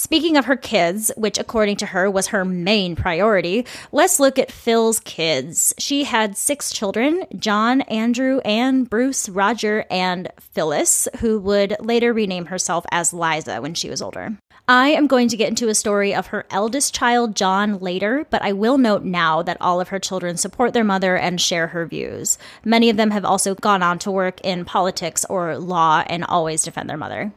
[0.00, 4.50] Speaking of her kids, which according to her was her main priority, let's look at
[4.50, 5.74] Phil's kids.
[5.76, 12.46] She had six children John, Andrew, Anne, Bruce, Roger, and Phyllis, who would later rename
[12.46, 14.38] herself as Liza when she was older.
[14.66, 18.40] I am going to get into a story of her eldest child, John, later, but
[18.40, 21.84] I will note now that all of her children support their mother and share her
[21.84, 22.38] views.
[22.64, 26.62] Many of them have also gone on to work in politics or law and always
[26.62, 27.32] defend their mother.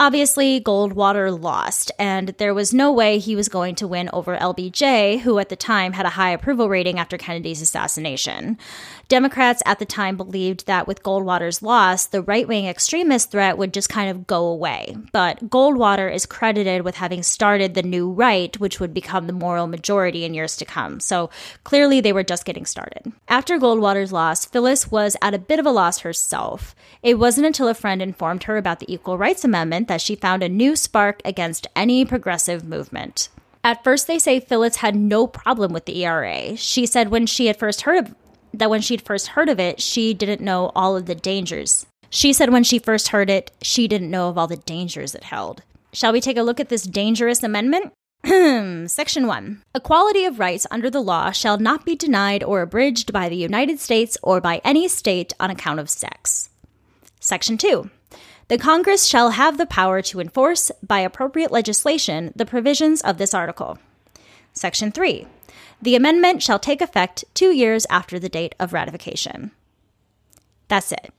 [0.00, 5.18] Obviously, Goldwater lost, and there was no way he was going to win over LBJ,
[5.18, 8.58] who at the time had a high approval rating after Kennedy's assassination.
[9.08, 13.72] Democrats at the time believed that with Goldwater's loss, the right wing extremist threat would
[13.72, 14.98] just kind of go away.
[15.12, 19.66] But Goldwater is credited with having started the new right, which would become the moral
[19.66, 21.00] majority in years to come.
[21.00, 21.30] So
[21.64, 23.10] clearly, they were just getting started.
[23.28, 26.76] After Goldwater's loss, Phyllis was at a bit of a loss herself.
[27.02, 30.42] It wasn't until a friend informed her about the Equal Rights Amendment that she found
[30.42, 33.30] a new spark against any progressive movement.
[33.64, 36.56] At first, they say Phyllis had no problem with the ERA.
[36.56, 38.14] She said when she had first heard of
[38.58, 41.86] that when she'd first heard of it, she didn't know all of the dangers.
[42.10, 45.24] She said when she first heard it, she didn't know of all the dangers it
[45.24, 45.62] held.
[45.92, 47.92] Shall we take a look at this dangerous amendment?
[48.90, 49.62] Section 1.
[49.74, 53.78] Equality of rights under the law shall not be denied or abridged by the United
[53.78, 56.50] States or by any state on account of sex.
[57.20, 57.90] Section 2.
[58.48, 63.34] The Congress shall have the power to enforce, by appropriate legislation, the provisions of this
[63.34, 63.78] article.
[64.52, 65.26] Section 3.
[65.80, 69.52] The amendment shall take effect two years after the date of ratification.
[70.66, 71.12] That's it.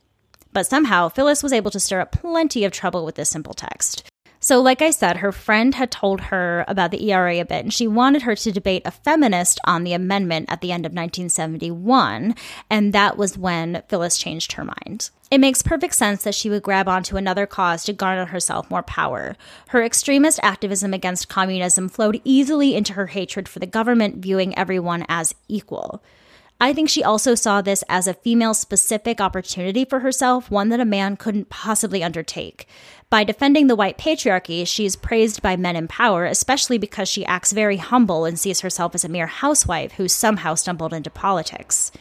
[0.52, 4.04] But somehow, Phyllis was able to stir up plenty of trouble with this simple text.
[4.41, 7.73] So, like I said, her friend had told her about the ERA a bit, and
[7.73, 12.36] she wanted her to debate a feminist on the amendment at the end of 1971,
[12.69, 15.10] and that was when Phyllis changed her mind.
[15.30, 18.82] It makes perfect sense that she would grab onto another cause to garner herself more
[18.82, 19.36] power.
[19.69, 25.06] Her extremist activism against communism flowed easily into her hatred for the government viewing everyone
[25.10, 26.02] as equal.
[26.62, 30.82] I think she also saw this as a female specific opportunity for herself, one that
[30.82, 32.67] a man couldn't possibly undertake.
[33.10, 37.26] By defending the white patriarchy, she is praised by men in power, especially because she
[37.26, 41.93] acts very humble and sees herself as a mere housewife who somehow stumbled into politics.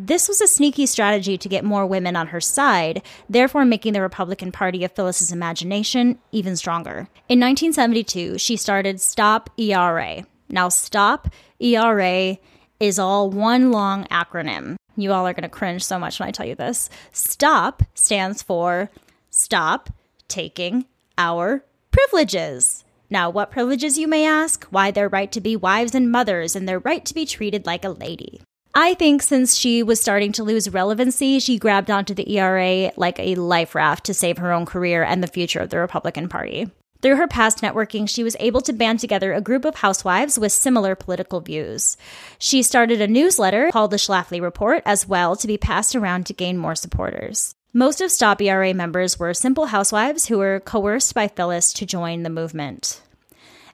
[0.00, 4.00] This was a sneaky strategy to get more women on her side, therefore making the
[4.00, 7.08] Republican Party of Phyllis's imagination even stronger.
[7.28, 10.24] In 1972, she started Stop ERA.
[10.48, 11.28] Now, Stop
[11.60, 12.38] ERA
[12.80, 14.76] is all one long acronym.
[14.96, 16.90] You all are going to cringe so much when I tell you this.
[17.12, 18.90] STOP stands for
[19.30, 19.90] Stop
[20.26, 20.86] Taking
[21.16, 22.84] Our Privileges.
[23.10, 24.64] Now, what privileges, you may ask?
[24.66, 27.84] Why, their right to be wives and mothers and their right to be treated like
[27.84, 28.42] a lady.
[28.74, 33.18] I think since she was starting to lose relevancy, she grabbed onto the ERA like
[33.18, 36.70] a life raft to save her own career and the future of the Republican Party.
[37.00, 40.50] Through her past networking, she was able to band together a group of housewives with
[40.50, 41.96] similar political views.
[42.38, 46.32] She started a newsletter called the Schlafly Report as well to be passed around to
[46.32, 47.54] gain more supporters.
[47.72, 52.24] Most of Stop ERA members were simple housewives who were coerced by Phyllis to join
[52.24, 53.00] the movement.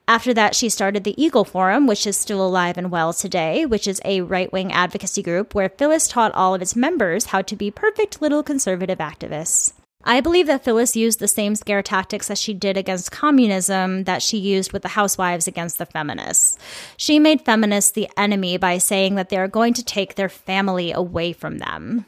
[0.06, 3.88] After that, she started the Eagle Forum, which is still alive and well today, which
[3.88, 7.56] is a right wing advocacy group where Phyllis taught all of its members how to
[7.56, 9.72] be perfect little conservative activists.
[10.04, 14.22] I believe that Phyllis used the same scare tactics as she did against communism that
[14.22, 16.58] she used with the housewives against the feminists.
[16.96, 20.92] She made feminists the enemy by saying that they are going to take their family
[20.92, 22.04] away from them.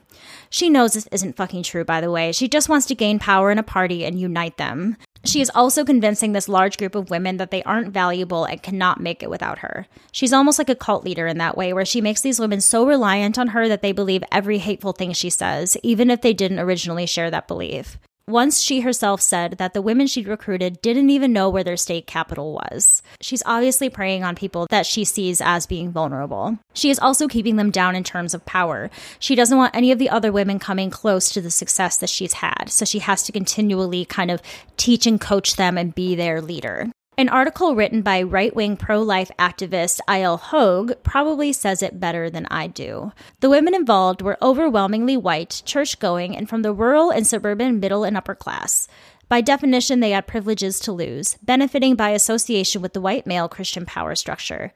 [0.51, 2.33] She knows this isn't fucking true, by the way.
[2.33, 4.97] She just wants to gain power in a party and unite them.
[5.25, 9.01] She is also convincing this large group of women that they aren't valuable and cannot
[9.01, 9.87] make it without her.
[10.13, 12.87] She's almost like a cult leader in that way, where she makes these women so
[12.87, 16.61] reliant on her that they believe every hateful thing she says, even if they didn't
[16.61, 17.99] originally share that belief.
[18.29, 22.09] Once she herself said that the women she'd recruited didn't even know where their state
[22.09, 23.01] capital was.
[23.21, 26.59] She's obviously preying on people that she sees as being vulnerable.
[26.75, 28.91] She is also keeping them down in terms of power.
[29.21, 32.33] She doesn't want any of the other women coming close to the success that she's
[32.33, 34.43] had, so she has to continually kind of
[34.77, 36.91] teach and coach them and be their leader.
[37.19, 42.29] An article written by right wing pro life activist Eyal Hogue probably says it better
[42.29, 43.11] than I do.
[43.41, 48.05] The women involved were overwhelmingly white, church going, and from the rural and suburban middle
[48.05, 48.87] and upper class.
[49.31, 53.87] By definition, they had privileges to lose, benefiting by association with the white male Christian
[53.87, 54.75] power structure.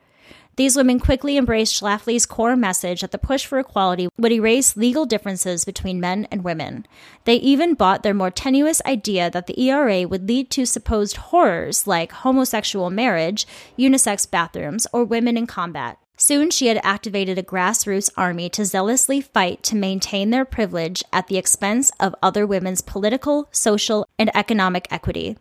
[0.61, 5.07] These women quickly embraced Schlafly's core message that the push for equality would erase legal
[5.07, 6.87] differences between men and women.
[7.25, 11.87] They even bought their more tenuous idea that the ERA would lead to supposed horrors
[11.87, 13.47] like homosexual marriage,
[13.79, 15.99] unisex bathrooms, or women in combat.
[16.19, 21.29] Soon she had activated a grassroots army to zealously fight to maintain their privilege at
[21.29, 25.39] the expense of other women's political, social, and economic equity.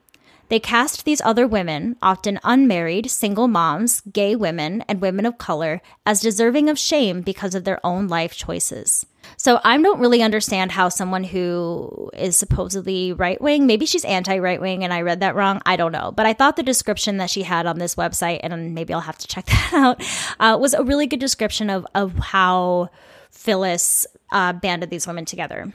[0.49, 5.81] They cast these other women, often unmarried, single moms, gay women, and women of color,
[6.05, 9.05] as deserving of shame because of their own life choices.
[9.37, 14.39] So I don't really understand how someone who is supposedly right wing, maybe she's anti
[14.39, 15.61] right wing and I read that wrong.
[15.65, 16.11] I don't know.
[16.11, 19.17] But I thought the description that she had on this website, and maybe I'll have
[19.19, 20.03] to check that out,
[20.39, 22.89] uh, was a really good description of, of how
[23.29, 25.71] Phyllis uh, banded these women together.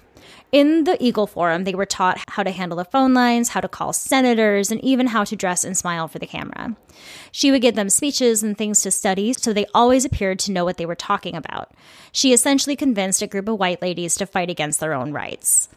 [0.52, 3.68] In the Eagle Forum, they were taught how to handle the phone lines, how to
[3.68, 6.76] call senators, and even how to dress and smile for the camera.
[7.32, 10.64] She would give them speeches and things to study, so they always appeared to know
[10.64, 11.72] what they were talking about.
[12.12, 15.68] She essentially convinced a group of white ladies to fight against their own rights.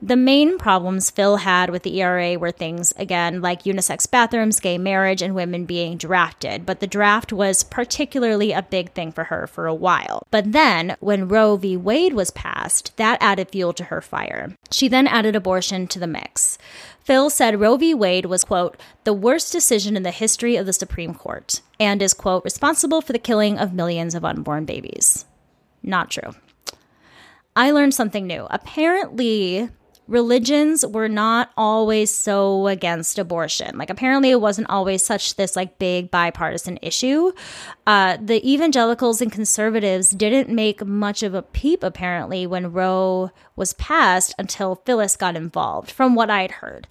[0.00, 4.78] The main problems Phil had with the ERA were things, again, like unisex bathrooms, gay
[4.78, 6.64] marriage, and women being drafted.
[6.64, 10.22] But the draft was particularly a big thing for her for a while.
[10.30, 11.76] But then, when Roe v.
[11.76, 14.54] Wade was passed, that added fuel to her fire.
[14.70, 16.58] She then added abortion to the mix.
[17.00, 17.92] Phil said Roe v.
[17.92, 22.14] Wade was, quote, the worst decision in the history of the Supreme Court, and is,
[22.14, 25.24] quote, responsible for the killing of millions of unborn babies.
[25.82, 26.34] Not true.
[27.56, 28.46] I learned something new.
[28.50, 29.70] Apparently,
[30.08, 33.76] religions were not always so against abortion.
[33.78, 37.32] Like apparently it wasn't always such this like big bipartisan issue.
[37.86, 43.74] Uh, the evangelicals and conservatives didn't make much of a peep apparently when Roe was
[43.74, 46.88] passed until Phyllis got involved, from what I'd heard.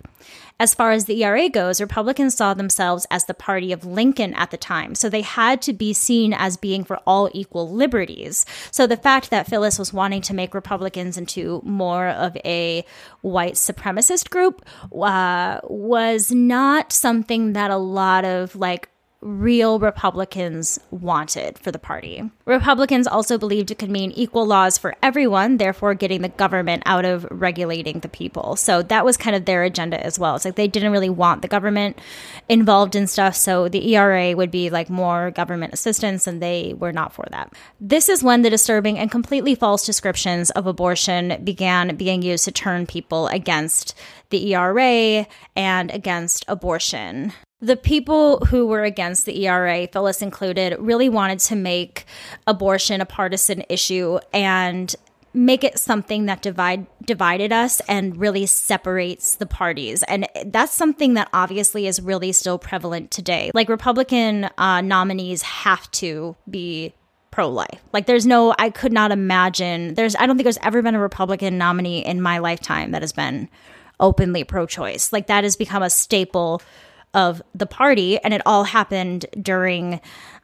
[0.59, 4.49] As far as the ERA goes, Republicans saw themselves as the party of Lincoln at
[4.49, 8.43] the time, so they had to be seen as being for all equal liberties.
[8.71, 12.83] So the fact that Phyllis was wanting to make Republicans into more of a
[13.21, 18.89] white supremacist group uh, was not something that a lot of like
[19.21, 22.29] real Republicans wanted for the party.
[22.45, 27.03] Republicans also believed it could mean equal laws for everyone, therefore getting the government out
[27.03, 28.55] of regulating the people.
[28.55, 30.35] So that was kind of their agenda as well.
[30.35, 31.99] It's like they didn't really want the government
[32.47, 36.93] involved in stuff, so the ERA would be like more government assistance, and they were
[36.93, 37.53] not for that.
[37.81, 42.51] This is when the disturbing and completely false descriptions of abortion began being used to
[42.51, 43.95] turn people against
[44.29, 47.33] the ERA and against abortion.
[47.59, 52.05] The people who were against the ERA, Phyllis included, really wanted to make
[52.45, 54.95] abortion a partisan issue and
[55.33, 60.03] make it something that divide divided us and really separates the parties.
[60.03, 63.51] And that's something that obviously is really still prevalent today.
[63.53, 66.93] Like republican uh, nominees have to be
[67.29, 67.81] pro-life.
[67.93, 70.99] Like there's no i could not imagine there's i don't think there's ever been a
[70.99, 73.49] republican nominee in my lifetime that has been
[73.99, 75.13] openly pro-choice.
[75.13, 76.61] Like that has become a staple
[77.13, 79.99] of the party, and it all happened during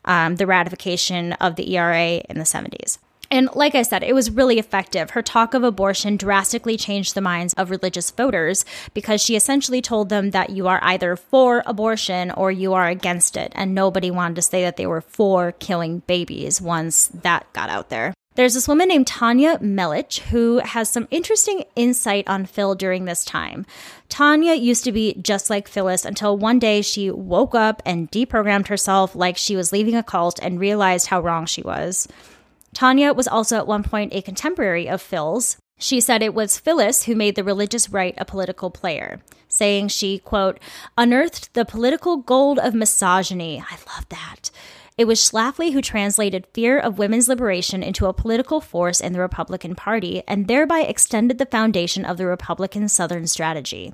[0.06, 2.98] um, the ratification of the ERA in the 70s.
[3.34, 5.10] And like I said, it was really effective.
[5.10, 10.10] Her talk of abortion drastically changed the minds of religious voters because she essentially told
[10.10, 13.52] them that you are either for abortion or you are against it.
[13.56, 17.90] And nobody wanted to say that they were for killing babies once that got out
[17.90, 18.14] there.
[18.36, 23.24] There's this woman named Tanya Melich who has some interesting insight on Phil during this
[23.24, 23.64] time.
[24.10, 28.70] Tanya used to be just like Phyllis until one day she woke up and deprogrammed
[28.70, 32.08] herself like she was leaving a cult and realized how wrong she was.
[32.74, 35.58] Tanya was also at one point a contemporary of Phil's.
[35.78, 40.18] She said it was Phyllis who made the religious right a political player, saying she,
[40.18, 40.60] quote,
[40.98, 43.60] unearthed the political gold of misogyny.
[43.60, 44.50] I love that
[44.98, 49.20] it was Schlafly who translated fear of women's liberation into a political force in the
[49.20, 53.94] Republican Party and thereby extended the foundation of the Republican Southern strategy.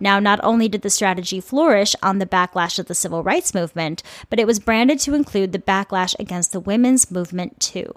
[0.00, 4.02] Now, not only did the strategy flourish on the backlash of the civil rights movement,
[4.30, 7.94] but it was branded to include the backlash against the women's movement too.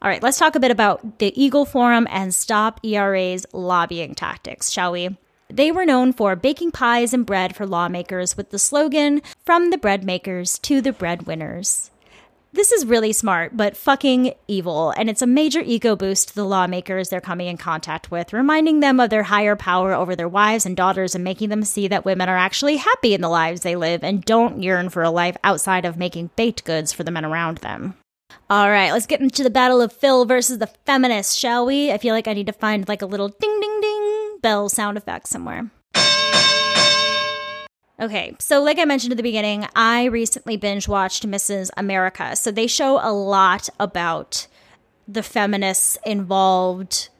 [0.00, 4.70] All right, let's talk a bit about the Eagle Forum and Stop ERA's lobbying tactics,
[4.70, 5.16] shall we?
[5.54, 9.76] They were known for baking pies and bread for lawmakers with the slogan, From the
[9.76, 11.90] bread makers to the breadwinners.
[12.54, 16.46] This is really smart, but fucking evil, and it's a major ego boost to the
[16.46, 20.64] lawmakers they're coming in contact with, reminding them of their higher power over their wives
[20.64, 23.76] and daughters and making them see that women are actually happy in the lives they
[23.76, 27.26] live and don't yearn for a life outside of making baked goods for the men
[27.26, 27.94] around them.
[28.48, 31.92] All right, let's get into the battle of Phil versus the feminists, shall we?
[31.92, 34.01] I feel like I need to find like a little ding ding ding
[34.42, 35.70] bell sound effect somewhere.
[38.00, 41.70] Okay, so like I mentioned at the beginning, I recently binge watched Mrs.
[41.76, 42.34] America.
[42.34, 44.48] So they show a lot about
[45.06, 47.10] the feminists involved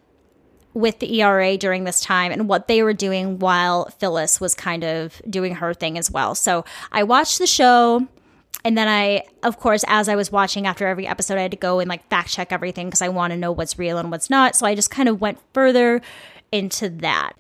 [0.74, 4.82] with the ERA during this time and what they were doing while Phyllis was kind
[4.82, 6.34] of doing her thing as well.
[6.34, 8.08] So I watched the show.
[8.64, 11.56] And then I, of course, as I was watching after every episode, I had to
[11.56, 14.30] go and like fact check everything because I want to know what's real and what's
[14.30, 14.54] not.
[14.54, 16.00] So I just kind of went further
[16.52, 17.32] into that.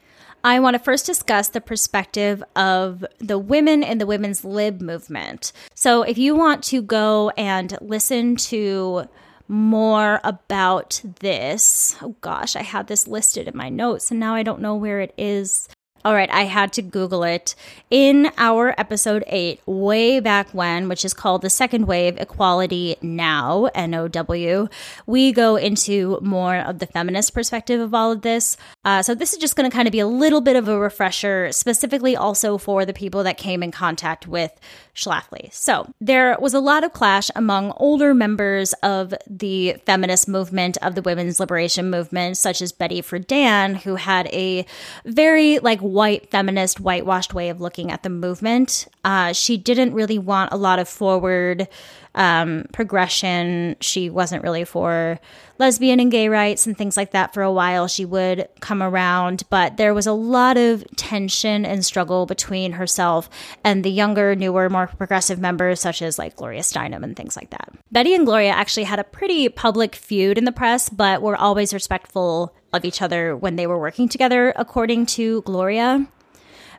[0.44, 5.52] I want to first discuss the perspective of the women in the women's lib movement.
[5.74, 9.04] So, if you want to go and listen to
[9.46, 14.42] more about this, oh gosh, I had this listed in my notes and now I
[14.42, 15.68] don't know where it is.
[16.04, 17.54] All right, I had to Google it.
[17.88, 23.66] In our episode eight, way back when, which is called The Second Wave Equality Now,
[23.72, 24.66] N O W,
[25.06, 28.56] we go into more of the feminist perspective of all of this.
[28.84, 30.76] Uh, so, this is just going to kind of be a little bit of a
[30.76, 34.50] refresher, specifically also for the people that came in contact with
[34.94, 35.52] Schlafly.
[35.52, 40.94] So, there was a lot of clash among older members of the feminist movement, of
[40.94, 44.66] the women's liberation movement, such as Betty Friedan, who had a
[45.06, 48.86] very like white feminist, whitewashed way of looking at the movement.
[49.02, 51.68] Uh, she didn't really want a lot of forward
[52.14, 53.76] um, progression.
[53.80, 55.18] She wasn't really for
[55.58, 57.86] lesbian and gay rights and things like that for a while.
[57.86, 63.30] She would come around, but there was a lot of tension and struggle between herself
[63.64, 67.50] and the younger, newer, more progressive members, such as like Gloria Steinem and things like
[67.50, 67.70] that.
[67.90, 71.72] Betty and Gloria actually had a pretty public feud in the press, but were always
[71.72, 76.06] respectful of each other when they were working together, according to Gloria.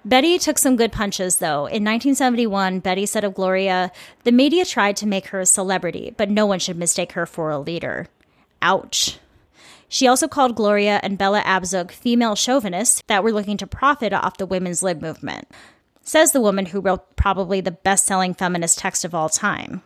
[0.06, 1.66] Betty took some good punches, though.
[1.66, 3.92] In 1971, Betty said of Gloria,
[4.24, 7.50] the media tried to make her a celebrity, but no one should mistake her for
[7.50, 8.08] a leader.
[8.62, 9.20] Ouch.
[9.88, 14.38] She also called Gloria and Bella Abzug female chauvinists that were looking to profit off
[14.38, 15.48] the women's lib movement,
[16.02, 19.84] says the woman who wrote probably the best selling feminist text of all time.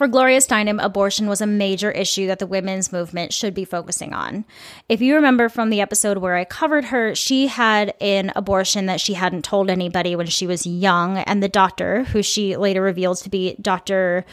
[0.00, 4.14] For Gloria Steinem, abortion was a major issue that the women's movement should be focusing
[4.14, 4.46] on.
[4.88, 9.02] If you remember from the episode where I covered her, she had an abortion that
[9.02, 13.18] she hadn't told anybody when she was young, and the doctor, who she later revealed
[13.18, 14.24] to be Dr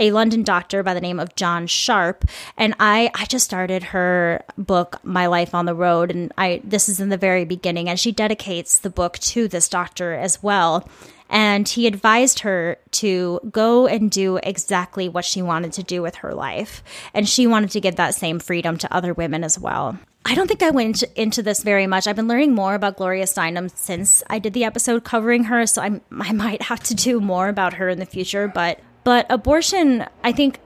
[0.00, 2.24] a London doctor by the name of John Sharp,
[2.56, 6.88] and I I just started her book My Life on the Road, and I this
[6.88, 10.88] is in the very beginning, and she dedicates the book to this doctor as well.
[11.32, 16.16] And he advised her to go and do exactly what she wanted to do with
[16.16, 16.84] her life.
[17.14, 19.98] And she wanted to give that same freedom to other women as well.
[20.24, 22.06] I don't think I went into this very much.
[22.06, 25.82] I've been learning more about Gloria Steinem since I did the episode covering her, so
[25.82, 28.46] i I might have to do more about her in the future.
[28.46, 30.60] But but abortion, I think,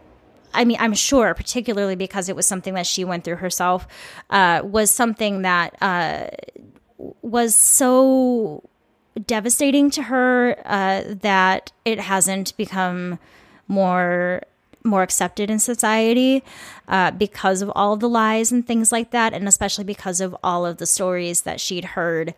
[0.52, 3.86] I mean, I'm sure, particularly because it was something that she went through herself,
[4.28, 6.26] uh, was something that uh,
[7.22, 8.68] was so
[9.24, 13.18] devastating to her uh, that it hasn't become
[13.68, 14.42] more
[14.84, 16.44] more accepted in society
[16.86, 20.36] uh, because of all of the lies and things like that, and especially because of
[20.44, 22.34] all of the stories that she'd heard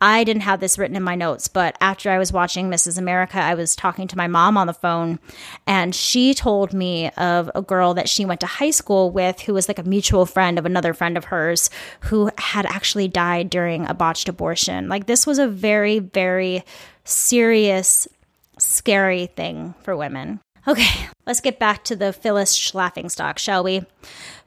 [0.00, 2.96] I didn't have this written in my notes, but after I was watching Mrs.
[2.96, 5.18] America, I was talking to my mom on the phone,
[5.66, 9.52] and she told me of a girl that she went to high school with who
[9.52, 11.68] was like a mutual friend of another friend of hers
[12.00, 14.88] who had actually died during a botched abortion.
[14.88, 16.64] Like, this was a very, very
[17.04, 18.08] serious,
[18.58, 20.40] scary thing for women.
[20.68, 23.82] Okay, let's get back to the Phyllis Schlafingstock, shall we?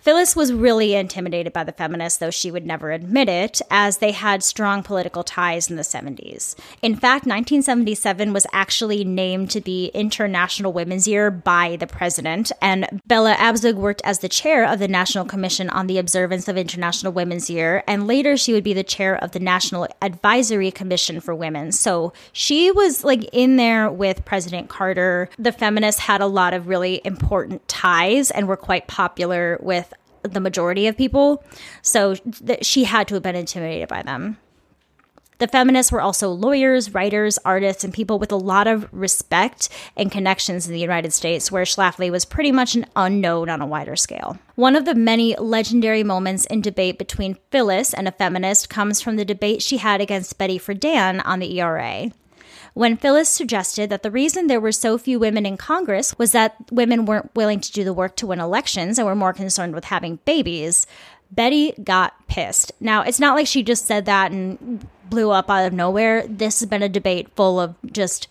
[0.03, 4.11] Phyllis was really intimidated by the feminists, though she would never admit it, as they
[4.11, 6.55] had strong political ties in the 70s.
[6.81, 13.01] In fact, 1977 was actually named to be International Women's Year by the president, and
[13.07, 17.13] Bella Abzug worked as the chair of the National Commission on the Observance of International
[17.13, 21.33] Women's Year, and later she would be the chair of the National Advisory Commission for
[21.33, 21.71] Women.
[21.71, 25.29] So she was like in there with President Carter.
[25.39, 29.92] The feminists had a lot of really important ties and were quite popular with
[30.23, 31.43] the majority of people.
[31.81, 34.37] So th- she had to have been intimidated by them.
[35.39, 39.67] The feminists were also lawyers, writers, artists, and people with a lot of respect
[39.97, 43.65] and connections in the United States, where Schlafly was pretty much an unknown on a
[43.65, 44.37] wider scale.
[44.55, 49.17] One of the many legendary moments in debate between Phyllis and a feminist comes from
[49.17, 52.11] the debate she had against Betty Friedan on the ERA
[52.73, 56.55] when Phyllis suggested that the reason there were so few women in Congress was that
[56.71, 59.85] women weren't willing to do the work to win elections and were more concerned with
[59.85, 60.87] having babies.
[61.31, 62.71] Betty got pissed.
[62.79, 66.25] Now, it's not like she just said that and blew up out of nowhere.
[66.27, 68.27] This has been a debate full of just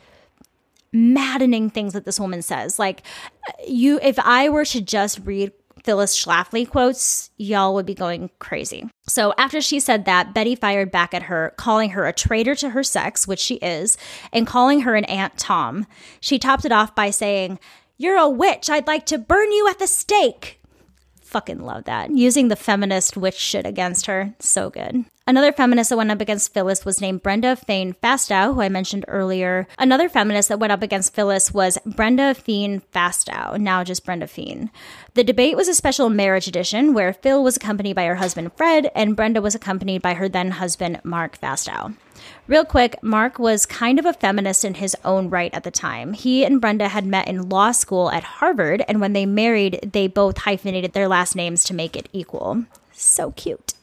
[0.92, 2.78] maddening things that this woman says.
[2.78, 3.02] Like,
[3.66, 5.52] you, if I were to just read
[5.84, 8.88] Phyllis Schlafly quotes, y'all would be going crazy.
[9.06, 12.70] So after she said that, Betty fired back at her, calling her a traitor to
[12.70, 13.98] her sex, which she is,
[14.32, 15.86] and calling her an Aunt Tom.
[16.20, 17.58] She topped it off by saying,
[17.96, 18.70] You're a witch.
[18.70, 20.60] I'd like to burn you at the stake.
[21.22, 22.10] Fucking love that.
[22.10, 24.34] Using the feminist witch shit against her.
[24.38, 25.06] So good.
[25.24, 29.04] Another feminist that went up against Phyllis was named Brenda Feigen Fasteau, who I mentioned
[29.06, 29.68] earlier.
[29.78, 34.70] Another feminist that went up against Phyllis was Brenda Feigen Fasteau, now just Brenda Feigen.
[35.14, 38.90] The debate was a special marriage edition where Phil was accompanied by her husband Fred
[38.96, 41.94] and Brenda was accompanied by her then husband Mark Fasteau.
[42.48, 46.14] Real quick, Mark was kind of a feminist in his own right at the time.
[46.14, 50.08] He and Brenda had met in law school at Harvard, and when they married, they
[50.08, 52.64] both hyphenated their last names to make it equal.
[52.92, 53.74] So cute.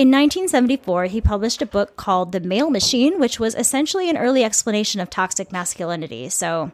[0.00, 4.42] In 1974, he published a book called The Male Machine, which was essentially an early
[4.42, 6.30] explanation of toxic masculinity.
[6.30, 6.72] So,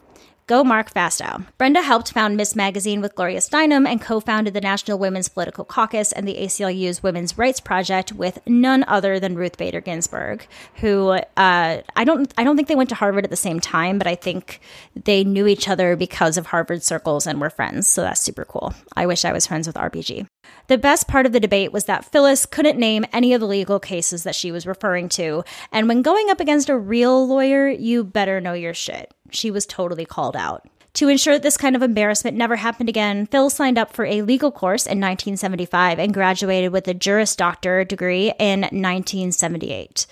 [0.48, 1.44] Go Mark Fasteau.
[1.58, 6.12] Brenda helped found Miss Magazine with Gloria Steinem and co-founded the National Women's Political Caucus
[6.12, 11.22] and the ACLU's Women's Rights Project with none other than Ruth Bader Ginsburg, who uh,
[11.36, 14.14] I don't I don't think they went to Harvard at the same time, but I
[14.14, 14.60] think
[14.94, 17.88] they knew each other because of Harvard circles and were friends.
[17.88, 18.72] So that's super cool.
[18.94, 20.28] I wish I was friends with RBG.
[20.68, 23.80] The best part of the debate was that Phyllis couldn't name any of the legal
[23.80, 25.42] cases that she was referring to,
[25.72, 29.66] and when going up against a real lawyer, you better know your shit she was
[29.66, 30.66] totally called out.
[30.96, 34.22] To ensure that this kind of embarrassment never happened again, Phil signed up for a
[34.22, 40.06] legal course in 1975 and graduated with a Juris Doctor degree in 1978.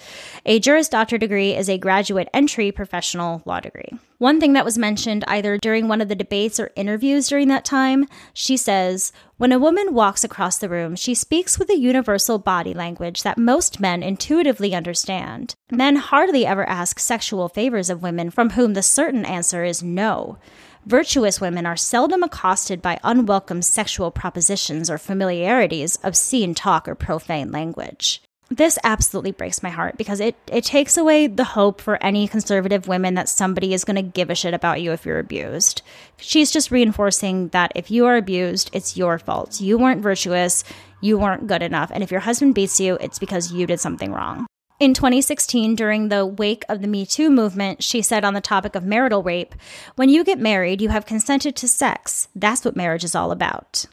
[0.44, 3.98] A Juris Doctor degree is a graduate entry professional law degree.
[4.24, 7.62] One thing that was mentioned either during one of the debates or interviews during that
[7.62, 12.38] time, she says, When a woman walks across the room, she speaks with a universal
[12.38, 15.54] body language that most men intuitively understand.
[15.70, 20.38] Men hardly ever ask sexual favors of women from whom the certain answer is no.
[20.86, 27.52] Virtuous women are seldom accosted by unwelcome sexual propositions or familiarities, obscene talk, or profane
[27.52, 28.22] language.
[28.50, 32.86] This absolutely breaks my heart because it, it takes away the hope for any conservative
[32.86, 35.82] women that somebody is going to give a shit about you if you're abused.
[36.18, 39.60] She's just reinforcing that if you are abused, it's your fault.
[39.60, 40.62] You weren't virtuous,
[41.00, 41.90] you weren't good enough.
[41.92, 44.46] And if your husband beats you, it's because you did something wrong.
[44.80, 48.74] In 2016, during the wake of the Me Too movement, she said on the topic
[48.74, 49.54] of marital rape
[49.96, 52.28] When you get married, you have consented to sex.
[52.34, 53.86] That's what marriage is all about.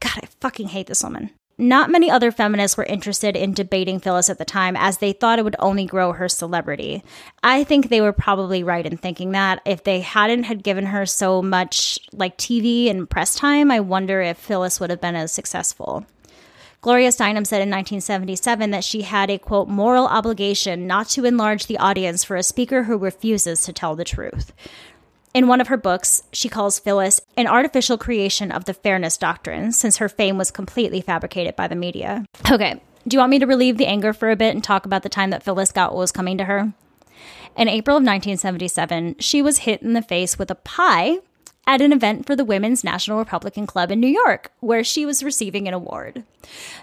[0.00, 1.30] God, I fucking hate this woman.
[1.58, 5.38] Not many other feminists were interested in debating Phyllis at the time as they thought
[5.38, 7.02] it would only grow her celebrity.
[7.42, 9.62] I think they were probably right in thinking that.
[9.64, 14.20] If they hadn't had given her so much like TV and press time, I wonder
[14.20, 16.04] if Phyllis would have been as successful.
[16.82, 21.66] Gloria Steinem said in 1977 that she had a quote moral obligation not to enlarge
[21.66, 24.52] the audience for a speaker who refuses to tell the truth.
[25.36, 29.70] In one of her books, she calls Phyllis an artificial creation of the fairness doctrine,
[29.70, 32.24] since her fame was completely fabricated by the media.
[32.50, 35.02] Okay, do you want me to relieve the anger for a bit and talk about
[35.02, 36.72] the time that Phyllis got what was coming to her?
[37.54, 41.18] In April of 1977, she was hit in the face with a pie
[41.66, 45.22] at an event for the Women's National Republican Club in New York, where she was
[45.22, 46.22] receiving an award.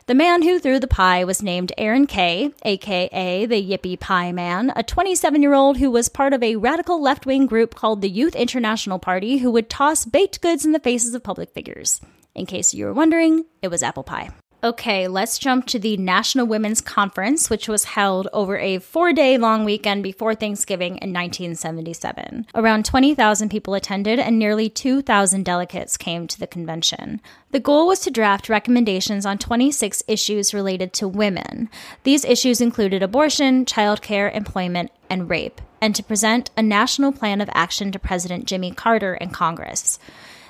[0.08, 4.74] The man who threw the pie was named Aron Kay, aka the Yippie Pie Man,
[4.76, 8.10] a 27 year old who was part of a radical left wing group called the
[8.10, 12.02] Youth International Party who would toss baked goods in the faces of public figures.
[12.36, 14.32] In case you were wondering, it was apple pie.
[14.64, 19.38] Okay, let's jump to the National Women's Conference, which was held over a four day
[19.38, 22.48] long weekend before Thanksgiving in 1977.
[22.56, 27.20] Around 20,000 people attended, and nearly 2,000 delegates came to the convention.
[27.52, 31.70] The goal was to draft recommendations on 26 issues related to women.
[32.04, 37.50] These issues included abortion, childcare, employment, and rape, and to present a national plan of
[37.54, 40.00] action to President Jimmy Carter and Congress.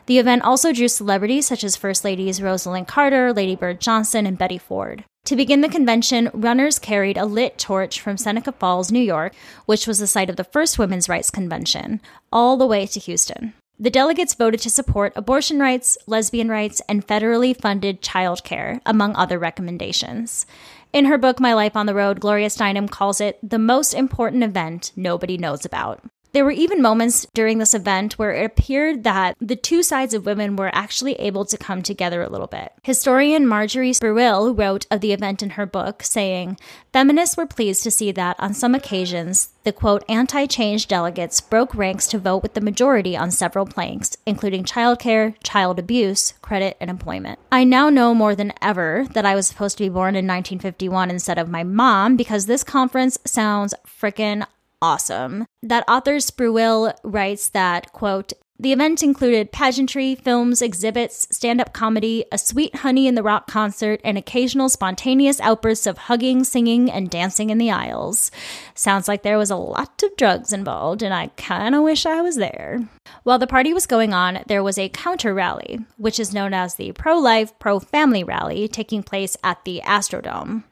[0.06, 4.38] The event also drew celebrities such as First Ladies Rosalynn Carter, Lady Bird Johnson, and
[4.38, 5.06] Betty Ford.
[5.26, 9.34] To begin the convention, runners carried a lit torch from Seneca Falls, New York,
[9.66, 12.02] which was the site of the first women's rights convention,
[12.32, 13.54] all the way to Houston.
[13.80, 19.40] The delegates voted to support abortion rights, lesbian rights, and federally funded childcare, among other
[19.40, 20.46] recommendations.
[20.92, 24.44] In her book, My Life on the Road, Gloria Steinem calls it the most important
[24.44, 26.04] event nobody knows about.
[26.34, 30.26] There were even moments during this event where it appeared that the two sides of
[30.26, 32.74] women were actually able to come together a little bit.
[32.82, 36.58] Historian Marjorie Spruill wrote of the event in her book, saying,
[36.92, 41.76] Feminists were pleased to see that on some occasions, the quote anti change delegates broke
[41.76, 46.90] ranks to vote with the majority on several planks, including childcare, child abuse, credit, and
[46.90, 47.40] employment.
[47.52, 51.12] I now know more than ever that I was supposed to be born in 1951
[51.12, 54.46] instead of my mom because this conference sounds frickin'
[54.84, 55.46] awesome.
[55.64, 62.24] That author Spruill writes that, quote, The event included pageantry, films, exhibits, stand up comedy,
[62.32, 67.10] a sweet Honey in the Rock concert, and occasional spontaneous outbursts of hugging, singing, and
[67.10, 68.30] dancing in the aisles.
[68.76, 72.22] Sounds like there was a lot of drugs involved, and I kind of wish I
[72.22, 72.88] was there.
[73.24, 76.76] While the party was going on, there was a counter rally, which is known as
[76.76, 80.64] the Pro Life, Pro Family Rally, taking place at the Astrodome.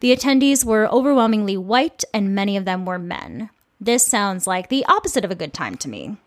[0.00, 3.48] The attendees were overwhelmingly white, and many of them were men.
[3.80, 6.18] This sounds like the opposite of a good time to me.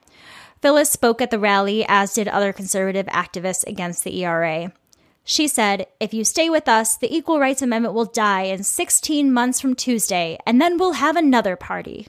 [0.66, 4.74] Phyllis spoke at the rally, as did other conservative activists against the ERA.
[5.24, 9.32] She said, If you stay with us, the Equal Rights Amendment will die in 16
[9.32, 12.07] months from Tuesday, and then we'll have another party.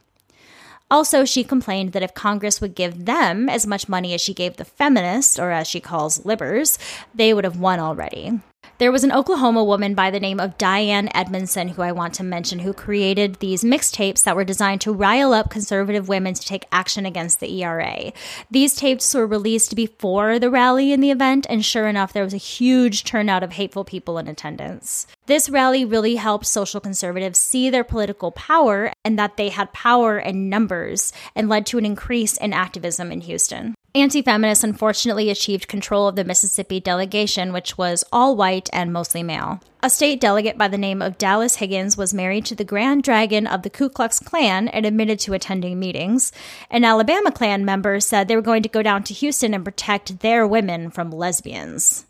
[0.91, 4.57] Also, she complained that if Congress would give them as much money as she gave
[4.57, 6.79] the feminists, or as she calls libbers,
[7.15, 8.41] they would have won already.
[8.79, 12.23] There was an Oklahoma woman by the name of Diane Edmondson who I want to
[12.23, 16.67] mention who created these mixtapes that were designed to rile up conservative women to take
[16.71, 18.13] action against the ERA.
[18.51, 22.35] These tapes were released before the rally in the event, and sure enough, there was
[22.35, 25.07] a huge turnout of hateful people in attendance.
[25.27, 30.19] This rally really helped social conservatives see their political power and that they had power
[30.19, 33.76] in numbers and led to an increase in activism in Houston.
[33.97, 39.23] Anti feminists unfortunately achieved control of the Mississippi delegation, which was all white and mostly
[39.23, 39.61] male.
[39.83, 43.47] A state delegate by the name of Dallas Higgins was married to the Grand Dragon
[43.47, 46.31] of the Ku Klux Klan and admitted to attending meetings.
[46.71, 50.21] An Alabama Klan member said they were going to go down to Houston and protect
[50.21, 52.05] their women from lesbians.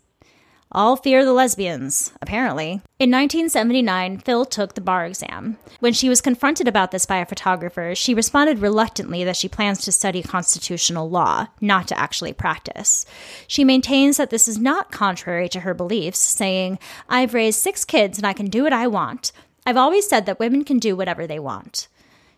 [0.71, 2.81] All fear the lesbians, apparently.
[2.99, 5.57] In 1979, Phil took the bar exam.
[5.79, 9.81] When she was confronted about this by a photographer, she responded reluctantly that she plans
[9.85, 13.05] to study constitutional law, not to actually practice.
[13.47, 18.17] She maintains that this is not contrary to her beliefs, saying, I've raised six kids
[18.17, 19.31] and I can do what I want.
[19.65, 21.87] I've always said that women can do whatever they want.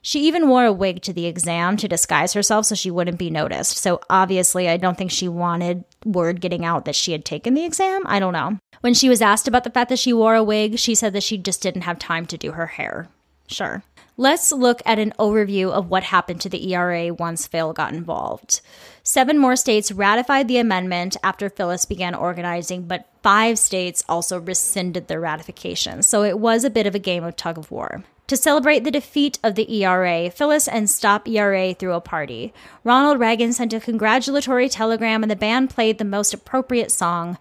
[0.01, 3.29] She even wore a wig to the exam to disguise herself so she wouldn't be
[3.29, 3.77] noticed.
[3.77, 7.65] So obviously, I don't think she wanted word getting out that she had taken the
[7.65, 8.03] exam.
[8.05, 8.57] I don't know.
[8.81, 11.23] When she was asked about the fact that she wore a wig, she said that
[11.23, 13.09] she just didn't have time to do her hair.
[13.47, 13.83] Sure.
[14.15, 18.59] Let's look at an overview of what happened to the ERA once Phil got involved.
[19.01, 25.07] Seven more states ratified the amendment after Phyllis began organizing, but five states also rescinded
[25.07, 26.03] their ratification.
[26.03, 28.03] So it was a bit of a game of tug of war.
[28.29, 32.53] To celebrate the defeat of the ERA, Phyllis and Stop ERA threw a party.
[32.83, 37.39] Ronald Reagan sent a congratulatory telegram, and the band played the most appropriate song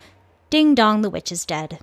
[0.48, 1.80] Ding Dong, the Witch is Dead.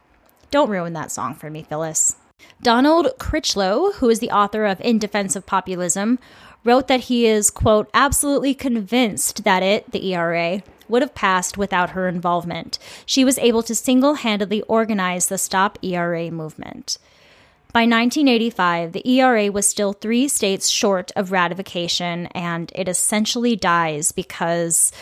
[0.49, 2.16] Don't ruin that song for me, Phyllis.
[2.64, 6.18] Donald Critchlow, who is the author of In Defense of Populism,
[6.64, 11.91] wrote that he is, quote, absolutely convinced that it, the ERA, would have passed without
[11.91, 12.80] her involvement.
[13.06, 16.97] She was able to single handedly organize the Stop ERA movement.
[17.76, 24.13] By 1985, the ERA was still three states short of ratification, and it essentially dies
[24.13, 24.93] because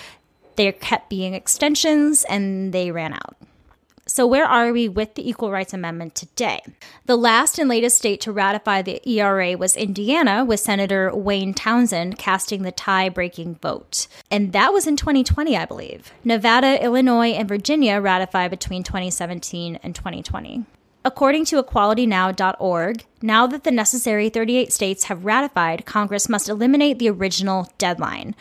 [0.55, 3.35] there kept being extensions and they ran out.
[4.07, 6.63] So, where are we with the Equal Rights Amendment today?
[7.05, 12.17] The last and latest state to ratify the ERA was Indiana, with Senator Wayne Townsend
[12.17, 14.07] casting the tie breaking vote.
[14.31, 16.11] And that was in 2020, I believe.
[16.23, 20.65] Nevada, Illinois, and Virginia ratified between 2017 and 2020.
[21.05, 27.09] According to equalitynow.org, now that the necessary 38 states have ratified, Congress must eliminate the
[27.09, 28.35] original deadline.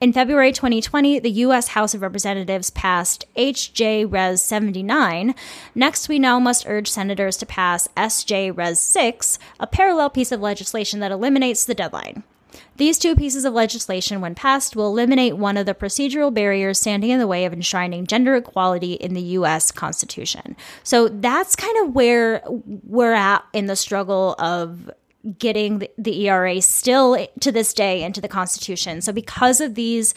[0.00, 1.68] In February 2020, the U.S.
[1.68, 4.04] House of Representatives passed H.J.
[4.04, 5.34] Res 79.
[5.76, 8.50] Next, we now must urge senators to pass S.J.
[8.50, 12.24] Res 6, a parallel piece of legislation that eliminates the deadline.
[12.78, 17.10] These two pieces of legislation, when passed, will eliminate one of the procedural barriers standing
[17.10, 19.70] in the way of enshrining gender equality in the U.S.
[19.72, 20.56] Constitution.
[20.84, 24.90] So that's kind of where we're at in the struggle of
[25.38, 29.00] getting the, ERA still to this day into the Constitution.
[29.00, 30.14] So, because of these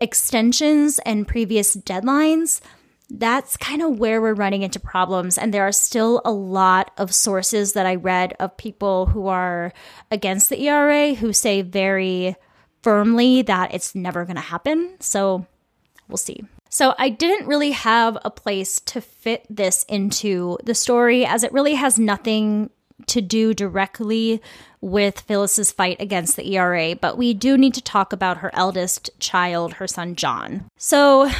[0.00, 2.60] extensions and previous deadlines,
[3.10, 5.36] that's kind of where we're running into problems.
[5.36, 9.72] And there are still a lot of sources that I read of people who are
[10.10, 12.36] against the ERA who say very
[12.82, 14.96] firmly that it's never going to happen.
[15.00, 15.46] So
[16.08, 16.44] we'll see.
[16.68, 21.52] So I didn't really have a place to fit this into the story as it
[21.52, 22.70] really has nothing
[23.06, 24.40] to do directly
[24.80, 29.10] with Phyllis's fight against the ERA, but we do need to talk about her eldest
[29.18, 30.66] child, her son John.
[30.76, 31.30] So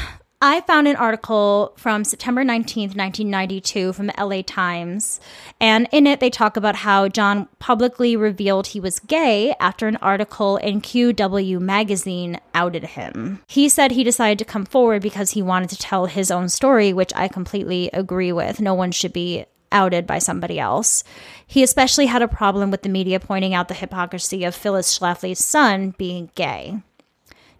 [0.42, 5.20] I found an article from September 19th, 1992, from the LA Times.
[5.60, 9.96] And in it, they talk about how John publicly revealed he was gay after an
[9.96, 13.42] article in QW magazine outed him.
[13.48, 16.94] He said he decided to come forward because he wanted to tell his own story,
[16.94, 18.62] which I completely agree with.
[18.62, 21.04] No one should be outed by somebody else.
[21.46, 25.44] He especially had a problem with the media pointing out the hypocrisy of Phyllis Schlafly's
[25.44, 26.80] son being gay.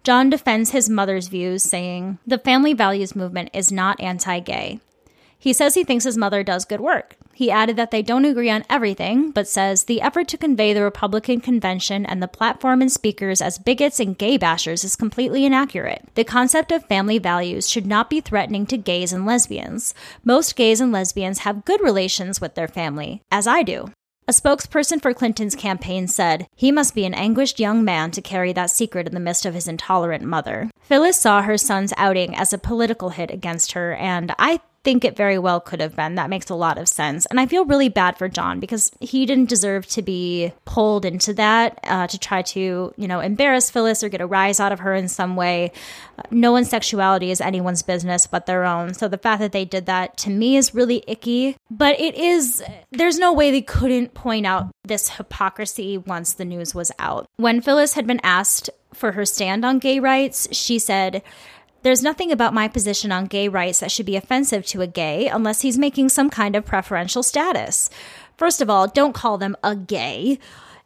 [0.03, 4.79] John defends his mother's views, saying, The family values movement is not anti gay.
[5.37, 7.15] He says he thinks his mother does good work.
[7.33, 10.83] He added that they don't agree on everything, but says the effort to convey the
[10.83, 16.07] Republican convention and the platform and speakers as bigots and gay bashers is completely inaccurate.
[16.13, 19.95] The concept of family values should not be threatening to gays and lesbians.
[20.23, 23.91] Most gays and lesbians have good relations with their family, as I do.
[24.27, 28.53] A spokesperson for Clinton's campaign said, He must be an anguished young man to carry
[28.53, 30.69] that secret in the midst of his intolerant mother.
[30.79, 35.15] Phyllis saw her son's outing as a political hit against her, and I think it
[35.15, 36.15] very well could have been.
[36.15, 37.25] That makes a lot of sense.
[37.27, 41.33] And I feel really bad for John because he didn't deserve to be pulled into
[41.35, 44.79] that uh, to try to, you know, embarrass Phyllis or get a rise out of
[44.79, 45.71] her in some way.
[46.31, 48.93] No one's sexuality is anyone's business but their own.
[48.93, 51.57] So the fact that they did that to me is really icky.
[51.69, 56.73] But it is, there's no way they couldn't point out this hypocrisy once the news
[56.73, 57.27] was out.
[57.37, 61.21] When Phyllis had been asked for her stand on gay rights, she said,
[61.83, 65.27] there's nothing about my position on gay rights that should be offensive to a gay
[65.27, 67.89] unless he's making some kind of preferential status.
[68.37, 70.39] First of all, don't call them a gay.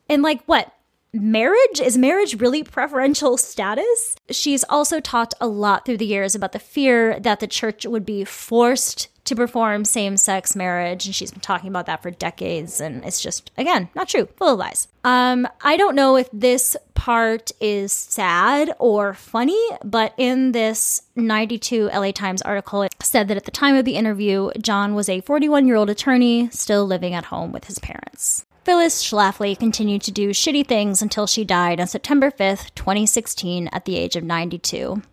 [0.10, 0.72] And like what?
[1.14, 1.80] Marriage?
[1.82, 4.18] Is marriage really preferential status?
[4.30, 8.06] She's also talked a lot through the years about the fear that the church would
[8.06, 11.06] be forced to perform same sex marriage.
[11.06, 12.80] And she's been talking about that for decades.
[12.80, 14.88] And it's just, again, not true, full of lies.
[15.04, 21.90] Um, I don't know if this part is sad or funny, but in this 92
[21.94, 25.22] LA Times article, it said that at the time of the interview, John was a
[25.22, 28.46] 41 year old attorney still living at home with his parents.
[28.64, 33.86] Phyllis Schlafly continued to do shitty things until she died on September 5th, 2016, at
[33.86, 35.04] the age of 92.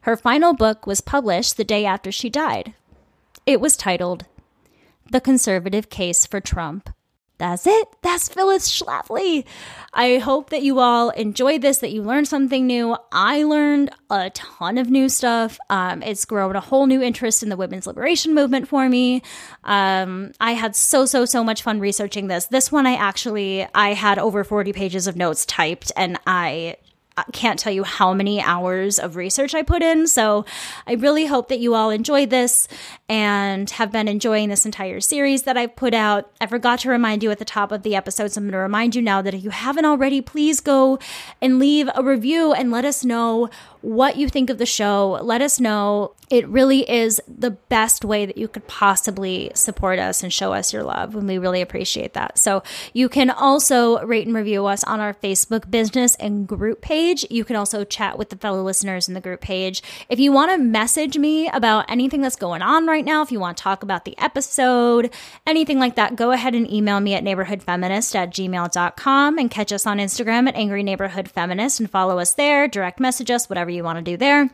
[0.00, 2.74] Her final book was published the day after she died,
[3.46, 4.26] it was titled
[5.10, 6.90] The Conservative Case for Trump.
[7.38, 7.88] That's it.
[8.02, 9.44] That's Phyllis Schlafly.
[9.92, 12.96] I hope that you all enjoyed this, that you learned something new.
[13.10, 15.58] I learned a ton of new stuff.
[15.68, 19.22] Um, it's grown a whole new interest in the women's liberation movement for me.
[19.64, 22.46] Um, I had so, so, so much fun researching this.
[22.46, 26.76] This one, I actually, I had over 40 pages of notes typed and I
[27.16, 30.06] I can't tell you how many hours of research I put in.
[30.06, 30.44] So
[30.86, 32.68] I really hope that you all enjoyed this
[33.12, 36.30] and have been enjoying this entire series that I've put out.
[36.40, 38.58] I forgot to remind you at the top of the episode, so I'm going to
[38.58, 40.98] remind you now that if you haven't already, please go
[41.38, 43.50] and leave a review and let us know
[43.82, 45.18] what you think of the show.
[45.22, 46.14] Let us know.
[46.30, 50.72] It really is the best way that you could possibly support us and show us
[50.72, 52.38] your love, and we really appreciate that.
[52.38, 52.62] So
[52.94, 57.26] you can also rate and review us on our Facebook business and group page.
[57.28, 59.82] You can also chat with the fellow listeners in the group page.
[60.08, 63.40] If you want to message me about anything that's going on right now, if you
[63.40, 65.12] want to talk about the episode,
[65.46, 69.86] anything like that, go ahead and email me at neighborhoodfeminist at gmail.com and catch us
[69.86, 73.84] on Instagram at angry neighborhood feminist and follow us there, direct message us, whatever you
[73.84, 74.50] want to do there.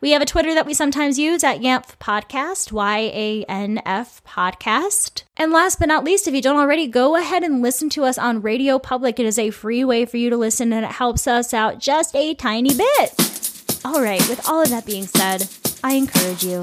[0.00, 4.22] We have a Twitter that we sometimes use at YANF Podcast, Y A N F
[4.24, 5.22] Podcast.
[5.36, 8.18] And last but not least, if you don't already, go ahead and listen to us
[8.18, 9.18] on Radio Public.
[9.18, 12.14] It is a free way for you to listen and it helps us out just
[12.14, 13.80] a tiny bit.
[13.84, 15.48] All right, with all of that being said,
[15.82, 16.62] I encourage you